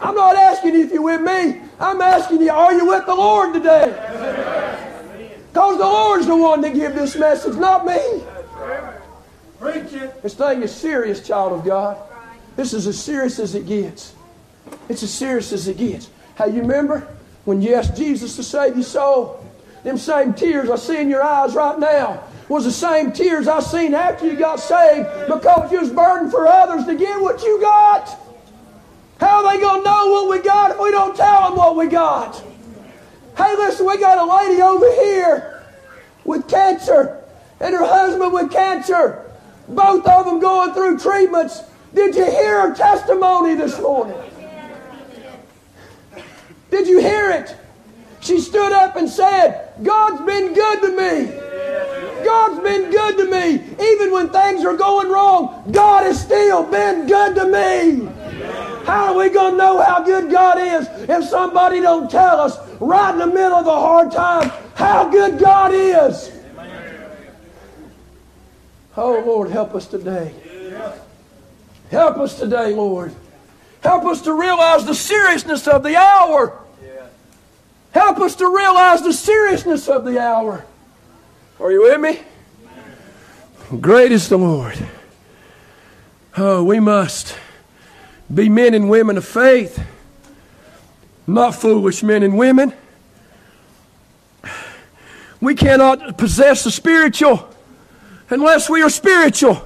I'm 0.00 0.14
not 0.14 0.36
asking 0.36 0.74
you 0.74 0.84
if 0.84 0.92
you're 0.92 1.02
with 1.02 1.20
me. 1.20 1.60
I'm 1.80 2.00
asking 2.00 2.40
you, 2.40 2.50
are 2.50 2.72
you 2.72 2.86
with 2.86 3.06
the 3.06 3.14
Lord 3.14 3.52
today? 3.54 3.86
Because 5.52 5.78
the 5.78 5.84
Lord's 5.84 6.26
the 6.26 6.36
one 6.36 6.60
that 6.62 6.74
give 6.74 6.94
this 6.94 7.16
message, 7.16 7.56
not 7.56 7.84
me. 7.84 8.22
This 10.22 10.34
thing 10.34 10.62
is 10.62 10.74
serious, 10.74 11.26
child 11.26 11.52
of 11.52 11.64
God. 11.64 11.98
This 12.56 12.72
is 12.72 12.86
as 12.86 13.00
serious 13.00 13.38
as 13.38 13.54
it 13.54 13.66
gets. 13.66 14.14
It's 14.88 15.02
as 15.02 15.12
serious 15.12 15.52
as 15.52 15.68
it 15.68 15.76
gets. 15.76 16.10
How 16.34 16.46
you 16.46 16.60
remember 16.60 17.06
when 17.44 17.62
you 17.62 17.74
asked 17.74 17.96
Jesus 17.96 18.36
to 18.36 18.42
save 18.42 18.74
your 18.74 18.84
soul? 18.84 19.44
Them 19.84 19.96
same 19.96 20.34
tears 20.34 20.70
I 20.70 20.76
see 20.76 21.00
in 21.00 21.08
your 21.08 21.22
eyes 21.22 21.54
right 21.54 21.78
now 21.78 22.22
was 22.48 22.64
the 22.64 22.72
same 22.72 23.12
tears 23.12 23.46
I 23.46 23.60
seen 23.60 23.94
after 23.94 24.26
you 24.26 24.36
got 24.36 24.58
saved 24.58 25.06
because 25.26 25.70
you 25.70 25.80
was 25.80 25.90
burdened 25.90 26.30
for 26.30 26.46
others 26.46 26.84
to 26.86 26.96
get 26.96 27.20
what 27.20 27.42
you 27.42 27.60
got. 27.60 28.08
How 29.20 29.44
are 29.44 29.52
they 29.52 29.60
going 29.60 29.82
to 29.82 29.84
know 29.84 30.06
what 30.06 30.30
we 30.30 30.42
got 30.42 30.70
if 30.70 30.80
we 30.80 30.90
don't 30.90 31.16
tell 31.16 31.48
them 31.48 31.56
what 31.56 31.76
we 31.76 31.86
got? 31.86 32.42
Hey, 33.36 33.54
listen, 33.56 33.86
we 33.86 33.98
got 33.98 34.18
a 34.18 34.48
lady 34.48 34.62
over 34.62 34.90
here 35.02 35.64
with 36.24 36.48
cancer 36.48 37.22
and 37.60 37.74
her 37.74 37.84
husband 37.84 38.32
with 38.32 38.50
cancer. 38.50 39.27
Both 39.68 40.06
of 40.06 40.24
them 40.26 40.40
going 40.40 40.72
through 40.72 40.98
treatments. 40.98 41.62
Did 41.94 42.14
you 42.14 42.24
hear 42.24 42.68
her 42.68 42.74
testimony 42.74 43.54
this 43.54 43.78
morning? 43.80 44.16
Did 46.70 46.86
you 46.86 47.00
hear 47.00 47.30
it? 47.30 47.56
She 48.20 48.40
stood 48.40 48.72
up 48.72 48.96
and 48.96 49.08
said, 49.08 49.72
God's 49.82 50.24
been 50.26 50.52
good 50.52 50.80
to 50.82 50.88
me. 50.88 52.24
God's 52.24 52.60
been 52.60 52.90
good 52.90 53.16
to 53.16 53.30
me. 53.30 53.54
Even 53.92 54.12
when 54.12 54.28
things 54.30 54.64
are 54.64 54.76
going 54.76 55.08
wrong, 55.08 55.64
God 55.70 56.04
has 56.04 56.20
still 56.20 56.64
been 56.64 57.06
good 57.06 57.34
to 57.36 57.46
me. 57.46 58.08
How 58.84 59.12
are 59.12 59.18
we 59.18 59.28
going 59.28 59.52
to 59.52 59.58
know 59.58 59.82
how 59.82 60.02
good 60.02 60.30
God 60.30 60.58
is 60.58 60.88
if 61.08 61.24
somebody 61.24 61.80
don't 61.80 62.10
tell 62.10 62.40
us 62.40 62.58
right 62.80 63.12
in 63.12 63.18
the 63.18 63.26
middle 63.26 63.58
of 63.58 63.64
the 63.64 63.70
hard 63.70 64.10
time 64.10 64.50
how 64.74 65.08
good 65.08 65.38
God 65.38 65.72
is? 65.74 66.37
Oh, 69.00 69.22
Lord, 69.24 69.50
help 69.50 69.76
us 69.76 69.86
today. 69.86 70.34
Help 71.88 72.16
us 72.16 72.36
today, 72.36 72.74
Lord. 72.74 73.14
Help 73.80 74.04
us 74.06 74.22
to 74.22 74.32
realize 74.32 74.84
the 74.86 74.94
seriousness 74.94 75.68
of 75.68 75.84
the 75.84 75.94
hour. 75.94 76.60
Help 77.92 78.18
us 78.18 78.34
to 78.34 78.52
realize 78.52 79.02
the 79.02 79.12
seriousness 79.12 79.88
of 79.88 80.04
the 80.04 80.20
hour. 80.20 80.66
Are 81.60 81.70
you 81.70 81.82
with 81.82 82.00
me? 82.00 82.22
Great 83.80 84.10
is 84.10 84.28
the 84.28 84.36
Lord. 84.36 84.76
Oh, 86.36 86.64
we 86.64 86.80
must 86.80 87.38
be 88.34 88.48
men 88.48 88.74
and 88.74 88.90
women 88.90 89.16
of 89.16 89.24
faith, 89.24 89.80
not 91.24 91.54
foolish 91.54 92.02
men 92.02 92.24
and 92.24 92.36
women. 92.36 92.72
We 95.40 95.54
cannot 95.54 96.18
possess 96.18 96.64
the 96.64 96.72
spiritual 96.72 97.47
unless 98.30 98.68
we 98.68 98.82
are 98.82 98.90
spiritual. 98.90 99.62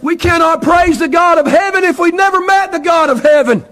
We 0.00 0.16
cannot 0.16 0.62
praise 0.62 0.98
the 0.98 1.08
God 1.08 1.38
of 1.38 1.46
heaven 1.46 1.84
if 1.84 1.98
we've 1.98 2.14
never 2.14 2.44
met 2.44 2.72
the 2.72 2.80
God 2.80 3.10
of 3.10 3.22
heaven. 3.22 3.64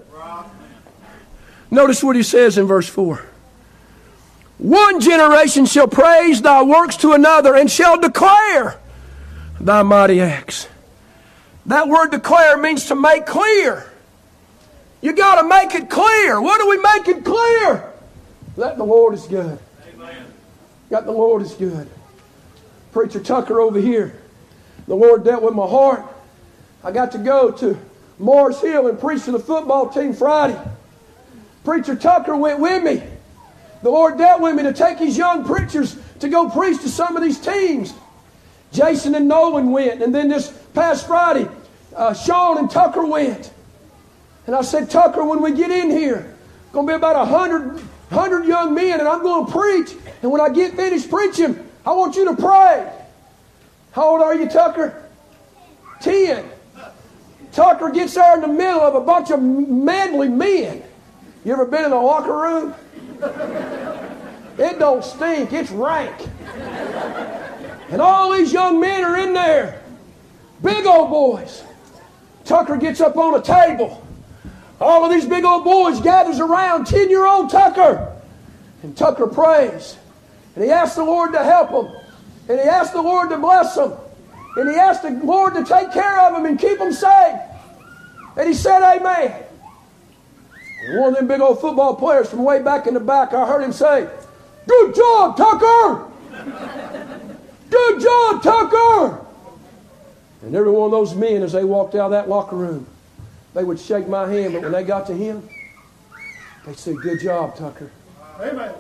Notice 1.71 2.03
what 2.03 2.17
he 2.17 2.23
says 2.23 2.59
in 2.59 2.67
verse 2.67 2.89
4. 2.89 3.25
One 4.59 5.01
generation 5.01 5.67
shall 5.67 5.89
praise 5.89 6.43
thy 6.43 6.63
works 6.63 6.97
to 6.99 7.13
another 7.13 7.55
and 7.55 7.71
shall 7.71 7.99
declare 7.99 8.79
thy 9.59 9.83
mighty 9.83 10.21
acts. 10.21 10.69
That 11.67 11.89
word 11.89 12.11
declare 12.11 12.57
means 12.57 12.87
to 12.87 12.95
make 12.95 13.27
clear. 13.27 13.91
You 15.01 15.15
got 15.15 15.41
to 15.41 15.49
make 15.49 15.75
it 15.75 15.89
clear. 15.89 16.41
What 16.41 16.61
are 16.61 16.69
we 16.69 16.79
making 16.79 17.23
clear? 17.23 17.93
That 18.57 18.77
the 18.77 18.85
Lord 18.85 19.15
is 19.15 19.27
good. 19.27 19.59
Amen. 19.95 20.27
Got 20.91 21.07
the 21.07 21.13
Lord 21.13 21.43
is 21.43 21.55
good. 21.55 21.89
Preacher 22.93 23.21
Tucker 23.21 23.61
over 23.61 23.79
here. 23.79 24.15
The 24.87 24.95
Lord 24.95 25.25
dealt 25.25 25.43
with 25.43 25.55
my 25.55 25.67
heart. 25.67 26.05
I 26.83 26.91
got 26.91 27.13
to 27.13 27.19
go 27.19 27.51
to 27.53 27.79
Mars 28.19 28.61
Hill 28.61 28.89
and 28.89 28.99
preach 28.99 29.25
to 29.25 29.33
the 29.33 29.39
football 29.39 29.89
team 29.89 30.13
Friday. 30.13 30.59
Preacher 31.65 31.95
Tucker 31.95 32.37
went 32.37 32.59
with 32.59 32.83
me. 32.83 33.03
The 33.83 33.91
Lord 33.91 34.19
dealt 34.19 34.41
with 34.41 34.57
me 34.57 34.63
to 34.65 34.73
take 34.73 34.99
these 34.99 35.17
young 35.17 35.45
preachers 35.45 35.97
to 36.21 36.29
go 36.29 36.51
preach 36.51 36.81
to 36.83 36.89
some 36.89 37.17
of 37.17 37.23
these 37.23 37.39
teams. 37.39 37.95
Jason 38.73 39.15
and 39.15 39.27
Nolan 39.27 39.71
went, 39.71 40.03
and 40.03 40.15
then 40.15 40.29
this 40.29 40.51
past 40.75 41.07
Friday, 41.07 41.49
uh, 41.97 42.15
Sean 42.15 42.59
and 42.59 42.71
Tucker 42.71 43.05
went. 43.05 43.51
And 44.47 44.55
I 44.55 44.63
said, 44.63 44.91
Tucker, 44.91 45.25
when 45.25 45.43
we 45.43 45.53
get 45.53 45.71
in 45.71 45.91
here, 45.91 46.37
going 46.73 46.87
to 46.87 46.93
be 46.93 46.97
about 46.97 47.17
a 47.17 47.25
hundred, 47.25 47.83
hundred 48.11 48.47
young 48.47 48.75
men, 48.75 49.01
and 49.01 49.09
I'm 49.09 49.23
going 49.23 49.47
to 49.47 49.53
preach. 49.53 49.93
And 50.23 50.31
when 50.31 50.41
I 50.41 50.49
get 50.49 50.75
finished 50.75 51.11
preaching, 51.11 51.70
I 51.91 51.93
want 51.93 52.15
you 52.15 52.25
to 52.27 52.37
pray. 52.37 52.89
How 53.91 54.11
old 54.11 54.23
are 54.23 54.37
you, 54.37 54.49
Tucker? 54.49 55.03
Ten. 56.01 56.49
Tucker 57.51 57.91
gets 57.91 58.15
there 58.15 58.37
in 58.37 58.43
the 58.43 58.47
middle 58.47 58.81
of 58.81 58.95
a 58.95 59.01
bunch 59.01 59.33
of 59.33 59.43
manly 59.43 60.29
men. 60.29 60.85
You 61.45 61.53
ever 61.53 61.67
been 61.67 61.87
in 61.87 61.91
a 61.91 62.01
locker 62.01 62.33
room? 62.33 62.75
It 64.57 64.79
don't 64.79 65.03
stink, 65.03 65.53
it's 65.53 65.73
rank. 65.73 66.15
And 67.91 68.01
all 68.01 68.31
these 68.35 68.53
young 68.53 68.79
men 68.79 69.03
are 69.03 69.17
in 69.17 69.33
there. 69.33 69.83
Big 70.63 70.87
old 70.87 71.11
boys. 71.11 71.65
Tucker 72.45 72.77
gets 72.77 73.01
up 73.01 73.17
on 73.17 73.35
a 73.35 73.43
table. 73.43 74.07
All 74.81 75.05
of 75.05 75.11
these 75.11 75.27
big 75.27 75.45
old 75.45 75.65
boys 75.65 76.01
gathers 76.01 76.39
around 76.39 76.87
10-year-old 76.87 77.51
Tucker. 77.51 78.17
And 78.85 78.97
Tucker 78.97 79.27
prays. 79.27 79.97
And 80.61 80.67
he 80.69 80.75
asked 80.75 80.97
the 80.97 81.05
Lord 81.05 81.33
to 81.33 81.43
help 81.43 81.71
him. 81.71 81.91
And 82.47 82.61
he 82.61 82.67
asked 82.69 82.93
the 82.93 83.01
Lord 83.01 83.31
to 83.31 83.39
bless 83.39 83.79
him. 83.79 83.95
And 84.59 84.69
he 84.69 84.77
asked 84.77 85.01
the 85.03 85.09
Lord 85.09 85.55
to 85.55 85.65
take 85.65 85.91
care 85.91 86.21
of 86.21 86.37
him 86.37 86.45
and 86.45 86.59
keep 86.59 86.79
him 86.79 86.93
safe. 86.93 87.41
And 88.37 88.47
he 88.47 88.53
said, 88.53 88.83
Amen. 88.83 89.43
And 90.85 91.01
one 91.01 91.13
of 91.13 91.17
them 91.17 91.29
big 91.29 91.41
old 91.41 91.63
football 91.63 91.97
players 91.97 92.29
from 92.29 92.45
way 92.45 92.63
back 92.63 92.87
in 92.87 92.93
the 92.93 93.01
back, 93.01 93.33
I 93.33 93.47
heard 93.47 93.63
him 93.63 93.73
say, 93.73 94.07
Good 94.67 94.95
job, 94.95 95.39
Tucker! 95.39 96.07
Good 97.71 98.03
job, 98.03 98.43
Tucker! 98.43 99.25
And 100.43 100.55
every 100.55 100.73
one 100.73 100.85
of 100.85 100.91
those 100.91 101.15
men, 101.15 101.43
as 101.43 101.53
they 101.53 101.65
walked 101.65 101.95
out 101.95 102.07
of 102.07 102.11
that 102.11 102.29
locker 102.29 102.57
room, 102.57 102.87
they 103.55 103.65
would 103.65 103.81
shake 103.81 104.09
my 104.09 104.31
hand, 104.31 104.53
but 104.53 104.61
when 104.65 104.73
they 104.73 104.85
got 104.85 105.07
to 105.07 105.15
him, 105.15 105.49
they'd 106.67 106.79
say, 106.79 106.93
Good 106.93 107.21
job, 107.21 107.57
Tucker. 107.57 107.91
Amen. 108.39 108.75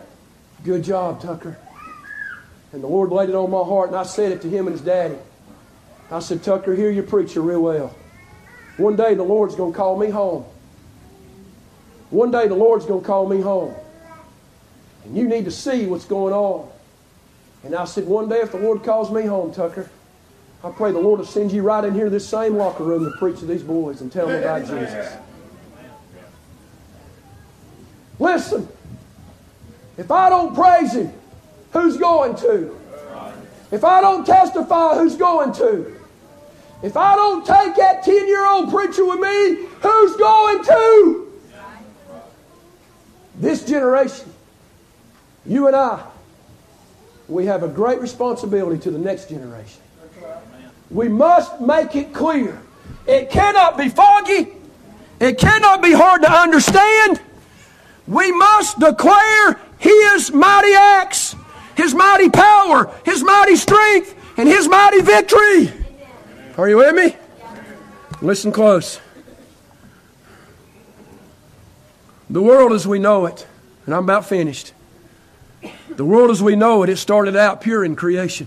Good 0.62 0.84
job, 0.84 1.22
Tucker. 1.22 1.56
And 2.72 2.82
the 2.82 2.86
Lord 2.86 3.10
laid 3.10 3.28
it 3.28 3.34
on 3.34 3.50
my 3.50 3.64
heart, 3.64 3.88
and 3.88 3.96
I 3.96 4.04
said 4.04 4.32
it 4.32 4.42
to 4.42 4.48
him 4.48 4.66
and 4.66 4.74
his 4.76 4.84
daddy. 4.84 5.16
I 6.10 6.20
said, 6.20 6.42
Tucker, 6.42 6.74
hear 6.74 6.90
your 6.90 7.04
preacher 7.04 7.40
real 7.40 7.62
well. 7.62 7.94
One 8.76 8.96
day 8.96 9.14
the 9.14 9.22
Lord's 9.22 9.54
going 9.54 9.72
to 9.72 9.76
call 9.76 9.98
me 9.98 10.10
home. 10.10 10.44
One 12.10 12.30
day 12.30 12.48
the 12.48 12.54
Lord's 12.54 12.86
going 12.86 13.00
to 13.00 13.06
call 13.06 13.28
me 13.28 13.40
home. 13.40 13.74
And 15.04 15.16
you 15.16 15.28
need 15.28 15.44
to 15.44 15.50
see 15.50 15.86
what's 15.86 16.04
going 16.04 16.34
on. 16.34 16.68
And 17.62 17.74
I 17.74 17.84
said, 17.84 18.06
one 18.06 18.28
day 18.28 18.40
if 18.40 18.52
the 18.52 18.58
Lord 18.58 18.82
calls 18.82 19.10
me 19.10 19.22
home, 19.22 19.52
Tucker, 19.52 19.88
I 20.62 20.70
pray 20.70 20.92
the 20.92 20.98
Lord 20.98 21.20
will 21.20 21.26
send 21.26 21.52
you 21.52 21.62
right 21.62 21.84
in 21.84 21.94
here 21.94 22.10
this 22.10 22.28
same 22.28 22.56
locker 22.56 22.84
room 22.84 23.04
to 23.04 23.16
preach 23.18 23.38
to 23.40 23.46
these 23.46 23.62
boys 23.62 24.00
and 24.00 24.12
tell 24.12 24.26
them 24.28 24.42
about 24.42 24.62
Jesus. 24.62 25.16
Listen, 28.18 28.68
if 29.96 30.10
I 30.10 30.28
don't 30.28 30.54
praise 30.54 30.94
Him, 30.94 31.12
who's 31.72 31.96
going 31.96 32.36
to? 32.36 32.76
If 33.70 33.84
I 33.84 34.00
don't 34.00 34.26
testify, 34.26 34.94
who's 34.96 35.16
going 35.16 35.52
to? 35.54 35.96
If 36.82 36.96
I 36.96 37.14
don't 37.14 37.46
take 37.46 37.76
that 37.76 38.04
10 38.04 38.26
year 38.26 38.46
old 38.46 38.70
preacher 38.70 39.04
with 39.04 39.20
me, 39.20 39.66
who's 39.80 40.16
going 40.16 40.64
to? 40.64 41.32
This 43.36 43.64
generation, 43.64 44.32
you 45.46 45.66
and 45.66 45.76
I, 45.76 46.04
we 47.28 47.46
have 47.46 47.62
a 47.62 47.68
great 47.68 48.00
responsibility 48.00 48.80
to 48.82 48.90
the 48.90 48.98
next 48.98 49.28
generation. 49.28 49.80
We 50.90 51.08
must 51.08 51.60
make 51.60 51.94
it 51.94 52.12
clear. 52.12 52.60
It 53.06 53.30
cannot 53.30 53.78
be 53.78 53.88
foggy. 53.88 54.48
It 55.20 55.38
cannot 55.38 55.82
be 55.82 55.92
hard 55.92 56.22
to 56.22 56.32
understand. 56.32 57.20
We 58.08 58.32
must 58.32 58.80
declare 58.80 59.60
His 59.78 60.32
mighty 60.32 60.72
acts, 60.72 61.29
His 61.80 61.94
mighty 61.94 62.28
power, 62.28 62.94
His 63.06 63.24
mighty 63.24 63.56
strength, 63.56 64.14
and 64.36 64.46
His 64.46 64.68
mighty 64.68 65.00
victory. 65.00 65.72
Are 66.58 66.68
you 66.68 66.76
with 66.76 66.94
me? 66.94 67.16
Listen 68.20 68.52
close. 68.52 69.00
The 72.28 72.42
world 72.42 72.72
as 72.72 72.86
we 72.86 72.98
know 72.98 73.24
it, 73.24 73.46
and 73.86 73.94
I'm 73.94 74.04
about 74.04 74.26
finished. 74.26 74.74
The 75.88 76.04
world 76.04 76.30
as 76.30 76.42
we 76.42 76.54
know 76.54 76.82
it, 76.82 76.90
it 76.90 76.98
started 76.98 77.34
out 77.34 77.62
pure 77.62 77.82
in 77.82 77.96
creation. 77.96 78.46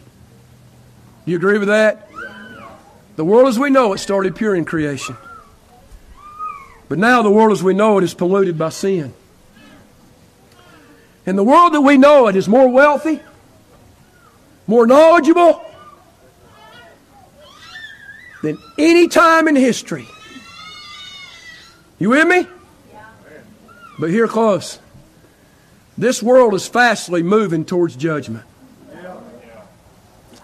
You 1.26 1.36
agree 1.38 1.58
with 1.58 1.70
that? 1.70 2.12
The 3.16 3.26
world 3.26 3.48
as 3.48 3.58
we 3.58 3.72
know 3.72 3.94
it 3.94 3.98
started 3.98 4.36
pure 4.36 4.54
in 4.54 4.64
creation. 4.64 5.18
But 6.88 7.00
now 7.00 7.24
the 7.24 7.32
world 7.32 7.52
as 7.52 7.64
we 7.64 7.74
know 7.74 7.98
it 7.98 8.04
is 8.04 8.14
polluted 8.14 8.60
by 8.60 8.70
sin. 8.70 9.16
And 11.26 11.38
the 11.38 11.44
world 11.44 11.74
that 11.74 11.82
we 11.82 11.98
know 11.98 12.28
it 12.28 12.36
is 12.36 12.48
more 12.48 12.68
wealthy, 12.68 13.22
more 14.68 14.86
knowledgeable, 14.86 15.64
than 18.42 18.58
any 18.78 19.08
time 19.08 19.48
in 19.48 19.56
history. 19.56 20.08
You 21.98 22.10
with 22.10 22.28
me? 22.28 22.46
But 23.98 24.10
here 24.10 24.28
close. 24.28 24.80
This 25.98 26.22
world 26.22 26.54
is 26.54 26.68
fastly 26.68 27.24
moving 27.24 27.64
towards 27.64 27.96
judgment. 27.96 28.46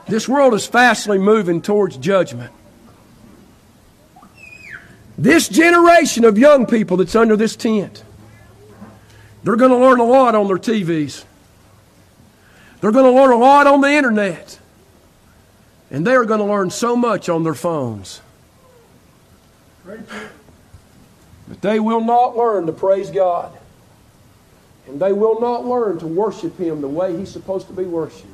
This 0.08 0.28
world 0.28 0.54
is 0.54 0.66
fastly 0.66 1.18
moving 1.18 1.62
towards 1.62 1.98
judgment. 1.98 2.52
This 5.18 5.50
generation 5.50 6.24
of 6.24 6.38
young 6.38 6.66
people 6.66 6.98
that's 6.98 7.16
under 7.16 7.36
this 7.36 7.56
tent, 7.56 8.04
they're 9.44 9.56
going 9.56 9.72
to 9.72 9.78
learn 9.78 10.00
a 10.00 10.06
lot 10.06 10.36
on 10.36 10.48
their 10.48 10.58
TVs. 10.58 11.24
They're 12.82 12.92
going 12.92 13.06
to 13.06 13.20
learn 13.20 13.32
a 13.32 13.38
lot 13.38 13.68
on 13.68 13.82
the 13.82 13.90
internet. 13.90 14.60
And 15.92 16.06
they 16.06 16.14
are 16.14 16.26
going 16.26 16.40
to 16.40 16.46
learn 16.46 16.70
so 16.70 16.96
much 16.96 17.30
on 17.30 17.44
their 17.44 17.54
phones. 17.54 18.22
But 21.48 21.62
they 21.62 21.80
will 21.80 22.02
not 22.02 22.38
learn 22.38 22.68
to 22.68 22.72
praise 22.72 23.10
God. 23.10 23.58
And 24.88 25.00
they 25.00 25.14
will 25.14 25.40
not 25.40 25.66
learn 25.66 26.00
to 26.00 26.08
worship 26.08 26.58
Him 26.58 26.82
the 26.82 26.88
way 26.88 27.18
He's 27.18 27.32
supposed 27.32 27.68
to 27.68 27.74
be 27.74 27.86
worshiped. 27.86 28.28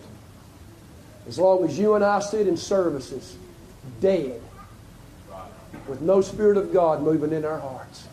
As 1.28 1.40
long 1.40 1.66
as 1.66 1.78
you 1.78 1.96
and 1.96 2.04
I 2.04 2.20
sit 2.20 2.48
in 2.48 2.58
services 2.58 3.36
dead 4.00 4.42
with 5.88 6.02
no 6.02 6.22
Spirit 6.22 6.58
of 6.58 6.74
God 6.74 7.02
moving 7.02 7.32
in 7.32 7.46
our 7.46 7.60
hearts. 7.60 8.08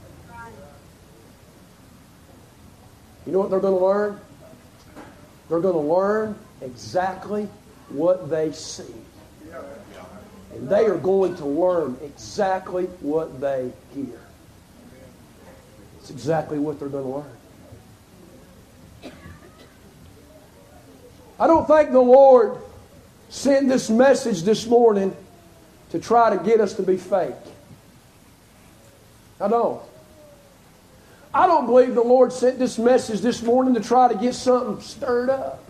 You 3.27 3.33
know 3.33 3.39
what 3.39 3.51
they're 3.51 3.61
going 3.61 3.79
to 3.79 3.85
learn? 3.85 4.21
They're 5.49 5.61
going 5.61 5.75
to 5.75 5.93
learn 5.95 6.37
exactly 6.61 7.49
what 7.89 8.31
they 8.31 8.53
see. 8.53 8.95
And 10.55 10.69
they 10.69 10.87
are 10.87 10.99
going 10.99 11.37
to 11.37 11.45
learn 11.45 11.97
exactly 12.03 12.85
what 13.01 13.41
they 13.41 13.73
hear. 13.95 14.21
It's 15.99 16.11
exactly 16.11 16.59
what 16.59 16.79
they're 16.79 16.89
going 16.89 17.05
to 17.05 17.11
learn. 19.11 19.13
I 21.39 21.47
don't 21.47 21.67
think 21.67 21.91
the 21.93 22.01
Lord 22.01 22.59
sent 23.29 23.69
this 23.69 23.89
message 23.89 24.43
this 24.43 24.67
morning 24.67 25.17
to 25.91 25.99
try 25.99 26.35
to 26.37 26.43
get 26.43 26.61
us 26.61 26.75
to 26.75 26.83
be 26.83 26.97
fake. 26.97 27.35
I 29.41 29.49
don't. 29.49 29.83
I 31.35 31.47
don't 31.47 31.67
believe 31.67 31.95
the 31.95 32.03
Lord 32.03 32.33
sent 32.33 32.59
this 32.59 32.79
message 32.79 33.21
this 33.21 33.43
morning 33.43 33.75
to 33.75 33.81
try 33.81 34.13
to 34.13 34.19
get 34.19 34.35
something 34.35 34.83
stirred 34.83 35.31
up. 35.31 35.65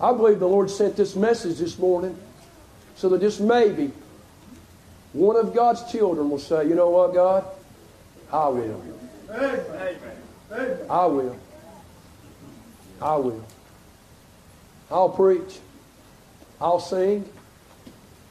I 0.00 0.12
believe 0.12 0.38
the 0.38 0.48
Lord 0.48 0.70
sent 0.70 0.96
this 0.96 1.14
message 1.14 1.58
this 1.58 1.78
morning 1.78 2.16
so 2.96 3.08
that 3.10 3.20
just 3.20 3.40
maybe 3.40 3.92
one 5.12 5.36
of 5.36 5.54
God's 5.54 5.90
children 5.90 6.28
will 6.30 6.38
say, 6.38 6.66
you 6.68 6.74
know 6.74 6.90
what, 6.90 7.14
God? 7.14 7.44
I 8.32 8.48
will. 8.48 8.82
I 10.90 11.06
will. 11.06 11.36
I 13.00 13.16
will. 13.16 13.44
I'll 14.90 15.10
preach. 15.10 15.58
I'll 16.60 16.80
sing. 16.80 17.28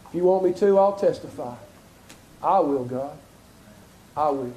If 0.09 0.15
you 0.15 0.23
want 0.23 0.43
me 0.43 0.53
to, 0.53 0.77
I'll 0.77 0.95
testify. 0.97 1.55
I 2.43 2.59
will, 2.59 2.85
God. 2.85 3.17
I 4.15 4.29
will. 4.29 4.53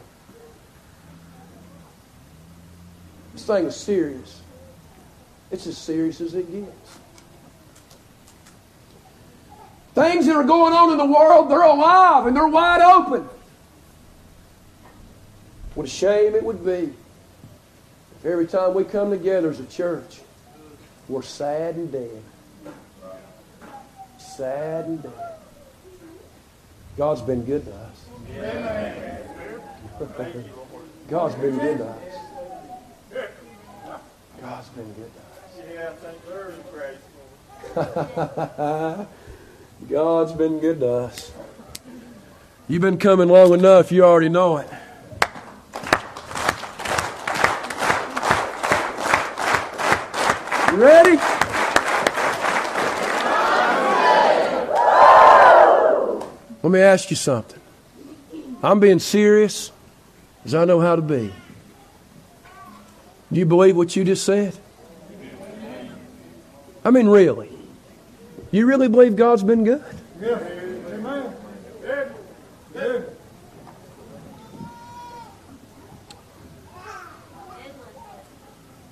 This 3.33 3.45
thing 3.45 3.67
is 3.67 3.77
serious. 3.77 4.41
It's 5.51 5.67
as 5.67 5.77
serious 5.77 6.21
as 6.21 6.35
it 6.35 6.51
gets. 6.51 6.99
Things 9.95 10.27
that 10.27 10.37
are 10.37 10.45
going 10.45 10.73
on 10.73 10.93
in 10.93 10.99
the 10.99 11.05
world, 11.05 11.51
they're 11.51 11.63
alive 11.63 12.27
and 12.27 12.37
they're 12.37 12.49
wide 12.49 12.81
open. 12.81 13.29
What 15.75 15.87
a 15.87 15.89
shame 15.89 16.35
it 16.35 16.43
would 16.43 16.65
be 16.65 16.93
if 18.21 18.27
every 18.27 18.47
time 18.47 18.75
we 18.75 18.85
come 18.85 19.11
together 19.11 19.51
as 19.51 19.61
a 19.61 19.67
church, 19.67 20.21
we're 21.09 21.23
sad 21.23 21.77
and 21.77 21.91
dead. 21.91 22.23
Sad 24.19 24.85
and 24.85 25.03
dead. 25.03 25.35
God's 26.99 27.23
been 27.23 27.45
good 27.45 27.65
to 27.65 27.75
us. 27.75 28.05
God's 31.09 31.35
been 31.37 31.59
good 31.59 31.79
to 31.79 31.87
us. 31.87 32.30
God's 34.41 34.69
been 34.71 34.93
good 34.95 35.11
to 35.13 35.21
us. 37.81 39.07
God's 39.91 40.33
been 40.33 40.59
good 40.61 40.81
to 40.81 40.89
us. 40.89 41.33
You've 42.67 42.81
been 42.81 42.97
coming 42.97 43.29
long 43.29 43.53
enough, 43.53 43.93
you 43.93 44.03
already 44.03 44.31
know 44.31 44.57
it. 44.57 44.69
You 50.71 50.77
ready? 50.77 51.17
Let 56.63 56.73
me 56.73 56.81
ask 56.81 57.11
you 57.11 57.17
something. 57.17 57.61
I'm 58.63 58.81
being 58.81 59.01
serious 59.01 59.73
as 60.45 60.55
I 60.55 60.65
know 60.65 60.81
how 60.81 60.97
to 60.97 61.03
be. 61.03 61.33
Do 63.33 63.39
you 63.39 63.47
believe 63.47 63.77
what 63.77 63.95
you 63.95 64.05
just 64.05 64.25
said? 64.25 64.57
I 66.85 66.91
mean, 66.91 67.09
really. 67.09 67.51
You 68.51 68.67
really 68.67 68.89
believe 68.89 69.15
God's 69.17 69.43
been 69.43 69.65
good? 69.65 69.85
Yeah. 70.21 70.39
Amen. 70.93 71.35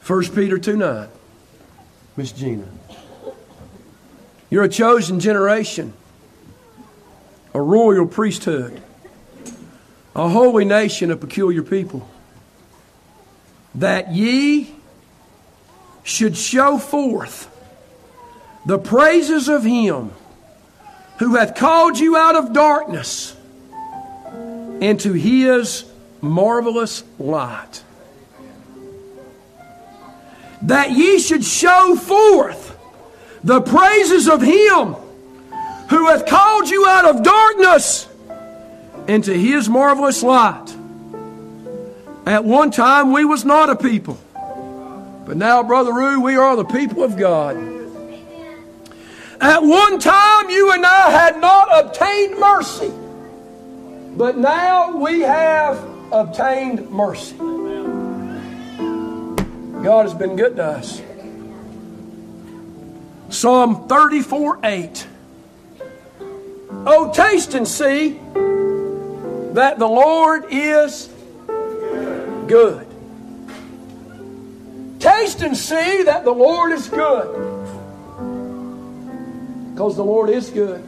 First 0.00 0.34
Peter 0.34 0.58
2 0.58 0.76
9. 0.76 1.08
Miss 2.16 2.32
Gina. 2.32 2.64
You're 4.50 4.64
a 4.64 4.68
chosen 4.68 5.20
generation, 5.20 5.92
a 7.52 7.60
royal 7.60 8.06
priesthood, 8.06 8.80
a 10.16 10.28
holy 10.28 10.64
nation, 10.64 11.10
a 11.10 11.16
peculiar 11.16 11.62
people, 11.62 12.08
that 13.74 14.12
ye 14.12 14.74
should 16.02 16.36
show 16.36 16.78
forth 16.78 17.54
the 18.66 18.78
praises 18.78 19.48
of 19.48 19.64
him 19.64 20.10
who 21.18 21.36
hath 21.36 21.54
called 21.54 21.98
you 21.98 22.16
out 22.16 22.36
of 22.36 22.52
darkness 22.52 23.36
into 24.80 25.12
his 25.12 25.84
marvelous 26.20 27.02
light. 27.18 27.82
That 30.62 30.92
ye 30.92 31.18
should 31.18 31.44
show 31.44 31.94
forth 31.96 32.76
the 33.44 33.60
praises 33.60 34.28
of 34.28 34.42
him 34.42 34.94
who 35.90 36.06
hath 36.06 36.26
called 36.26 36.68
you 36.68 36.86
out 36.86 37.04
of 37.04 37.22
darkness 37.22 38.08
into 39.06 39.32
his 39.32 39.68
marvelous 39.68 40.22
light. 40.22 40.77
At 42.28 42.44
one 42.44 42.70
time 42.70 43.10
we 43.14 43.24
was 43.24 43.46
not 43.46 43.70
a 43.70 43.76
people. 43.76 44.18
But 45.24 45.38
now, 45.38 45.62
Brother 45.62 45.94
Rue, 45.94 46.20
we 46.20 46.36
are 46.36 46.56
the 46.56 46.64
people 46.64 47.02
of 47.02 47.16
God. 47.16 47.56
At 49.40 49.62
one 49.62 49.98
time 49.98 50.50
you 50.50 50.70
and 50.72 50.84
I 50.84 51.10
had 51.10 51.40
not 51.40 51.68
obtained 51.72 52.38
mercy. 52.38 52.92
But 54.14 54.36
now 54.36 54.94
we 54.94 55.20
have 55.20 55.82
obtained 56.12 56.90
mercy. 56.90 57.34
God 59.82 60.02
has 60.02 60.12
been 60.12 60.36
good 60.36 60.56
to 60.56 60.64
us. 60.64 61.00
Psalm 63.30 63.88
34 63.88 64.58
8. 64.64 65.06
Oh, 66.84 67.10
taste 67.10 67.54
and 67.54 67.66
see 67.66 68.20
that 69.54 69.78
the 69.78 69.88
Lord 69.88 70.44
is 70.50 71.08
good. 72.48 72.86
Taste 75.00 75.42
and 75.42 75.56
see 75.56 76.02
that 76.04 76.24
the 76.24 76.32
Lord 76.32 76.72
is 76.72 76.88
good. 76.88 77.28
Because 79.72 79.94
the 79.94 80.04
Lord 80.04 80.30
is 80.30 80.50
good. 80.50 80.82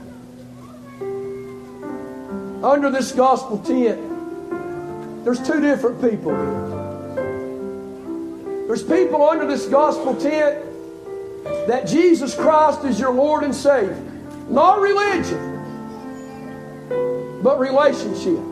Under 2.65 2.91
this 2.91 3.13
gospel 3.13 3.59
tent, 3.59 4.01
there's 5.25 5.41
two 5.47 5.61
different 5.61 6.01
people. 6.01 6.33
There's 8.67 8.83
people 8.83 9.29
under 9.29 9.47
this 9.47 9.67
gospel 9.67 10.17
tent 10.17 10.65
that 11.69 11.87
Jesus 11.87 12.35
Christ 12.35 12.85
is 12.85 12.99
your 12.99 13.13
Lord 13.13 13.45
and 13.45 13.55
Savior. 13.55 13.97
Not 14.49 14.81
religion, 14.81 15.47
but 17.43 17.61
relationship. 17.61 18.50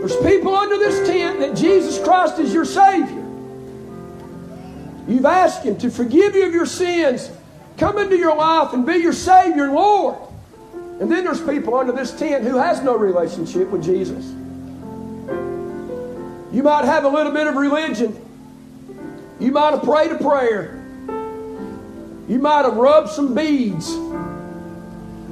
There's 0.00 0.16
people 0.16 0.54
under 0.54 0.76
this 0.76 1.08
tent 1.08 1.40
that 1.40 1.56
Jesus 1.56 2.02
Christ 2.02 2.38
is 2.38 2.54
your 2.54 2.64
Savior. 2.64 3.24
You've 5.08 5.26
asked 5.26 5.64
Him 5.64 5.76
to 5.78 5.90
forgive 5.90 6.34
you 6.34 6.46
of 6.46 6.52
your 6.52 6.66
sins, 6.66 7.30
come 7.78 7.98
into 7.98 8.16
your 8.16 8.36
life 8.36 8.72
and 8.72 8.86
be 8.86 8.96
your 8.96 9.12
Savior 9.12 9.64
and 9.64 9.74
Lord. 9.74 10.16
And 11.00 11.10
then 11.10 11.24
there's 11.24 11.40
people 11.40 11.76
under 11.76 11.92
this 11.92 12.16
tent 12.16 12.44
who 12.44 12.56
has 12.56 12.82
no 12.82 12.96
relationship 12.96 13.68
with 13.68 13.84
Jesus. 13.84 14.24
You 16.52 16.62
might 16.62 16.84
have 16.84 17.04
a 17.04 17.08
little 17.08 17.32
bit 17.32 17.46
of 17.46 17.56
religion. 17.56 18.16
You 19.40 19.52
might 19.52 19.70
have 19.70 19.82
prayed 19.82 20.12
a 20.12 20.18
prayer. 20.18 20.74
You 22.28 22.38
might 22.38 22.64
have 22.64 22.76
rubbed 22.76 23.10
some 23.10 23.34
beads. 23.34 23.90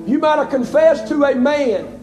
You 0.06 0.18
might 0.20 0.36
have 0.36 0.50
confessed 0.50 1.08
to 1.08 1.24
a 1.24 1.34
man. 1.34 1.95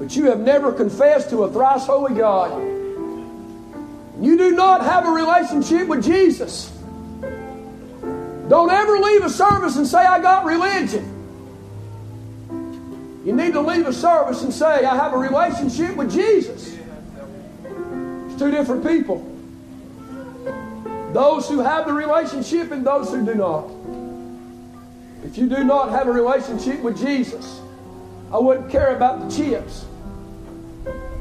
But 0.00 0.16
you 0.16 0.30
have 0.30 0.40
never 0.40 0.72
confessed 0.72 1.28
to 1.28 1.44
a 1.44 1.52
thrice 1.52 1.84
holy 1.84 2.14
God. 2.14 2.58
You 4.18 4.38
do 4.38 4.52
not 4.52 4.80
have 4.80 5.06
a 5.06 5.10
relationship 5.10 5.88
with 5.88 6.02
Jesus. 6.02 6.72
Don't 8.48 8.70
ever 8.70 8.98
leave 8.98 9.22
a 9.22 9.28
service 9.28 9.76
and 9.76 9.86
say, 9.86 9.98
I 9.98 10.18
got 10.22 10.46
religion. 10.46 11.18
You 13.26 13.34
need 13.34 13.52
to 13.52 13.60
leave 13.60 13.86
a 13.86 13.92
service 13.92 14.42
and 14.42 14.54
say, 14.54 14.86
I 14.86 14.96
have 14.96 15.12
a 15.12 15.18
relationship 15.18 15.94
with 15.94 16.10
Jesus. 16.10 16.78
It's 17.62 18.38
two 18.38 18.50
different 18.50 18.86
people. 18.86 19.18
Those 21.12 21.46
who 21.46 21.58
have 21.58 21.86
the 21.86 21.92
relationship 21.92 22.72
and 22.72 22.86
those 22.86 23.10
who 23.10 23.22
do 23.26 23.34
not. 23.34 23.70
If 25.26 25.36
you 25.36 25.46
do 25.46 25.62
not 25.62 25.90
have 25.90 26.08
a 26.08 26.12
relationship 26.12 26.80
with 26.80 26.98
Jesus, 26.98 27.60
I 28.32 28.38
wouldn't 28.38 28.70
care 28.70 28.96
about 28.96 29.28
the 29.28 29.36
chips. 29.36 29.84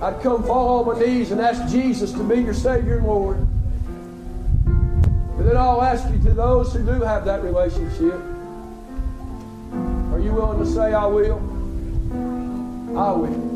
I'd 0.01 0.21
come 0.21 0.43
fall 0.43 0.79
on 0.79 0.85
my 0.97 1.05
knees 1.05 1.31
and 1.31 1.41
ask 1.41 1.69
Jesus 1.69 2.13
to 2.13 2.23
be 2.23 2.41
your 2.41 2.53
Savior 2.53 2.99
and 2.99 3.07
Lord. 3.07 3.45
But 5.35 5.43
then 5.43 5.57
I'll 5.57 5.81
ask 5.81 6.09
you 6.09 6.17
to 6.19 6.33
those 6.33 6.73
who 6.73 6.85
do 6.85 7.01
have 7.01 7.25
that 7.25 7.43
relationship, 7.43 8.15
are 10.13 10.19
you 10.19 10.31
willing 10.31 10.59
to 10.59 10.65
say, 10.65 10.93
I 10.93 11.05
will? 11.05 11.37
I 12.97 13.11
will. 13.11 13.49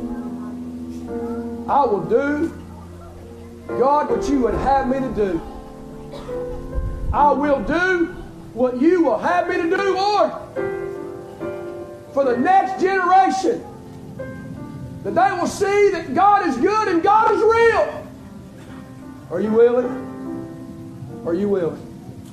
I 1.69 1.85
will 1.85 2.03
do, 2.03 2.53
God, 3.67 4.09
what 4.09 4.27
you 4.27 4.41
would 4.41 4.53
have 4.53 4.89
me 4.89 4.99
to 4.99 5.13
do. 5.15 5.41
I 7.13 7.31
will 7.31 7.63
do 7.63 8.07
what 8.53 8.81
you 8.81 9.03
will 9.03 9.17
have 9.17 9.47
me 9.47 9.55
to 9.57 9.69
do, 9.69 9.95
Lord, 9.95 10.31
for 12.13 12.25
the 12.25 12.35
next 12.37 12.81
generation. 12.81 13.63
That 15.03 15.15
they 15.15 15.37
will 15.37 15.47
see 15.47 15.91
that 15.91 16.13
God 16.15 16.47
is 16.47 16.57
good 16.57 16.87
and 16.87 17.03
God 17.03 17.31
is 17.31 17.41
real. 17.41 18.07
Are 19.29 19.41
you 19.41 19.51
willing? 19.51 21.23
Are 21.25 21.33
you 21.33 21.49
willing? 21.49 21.92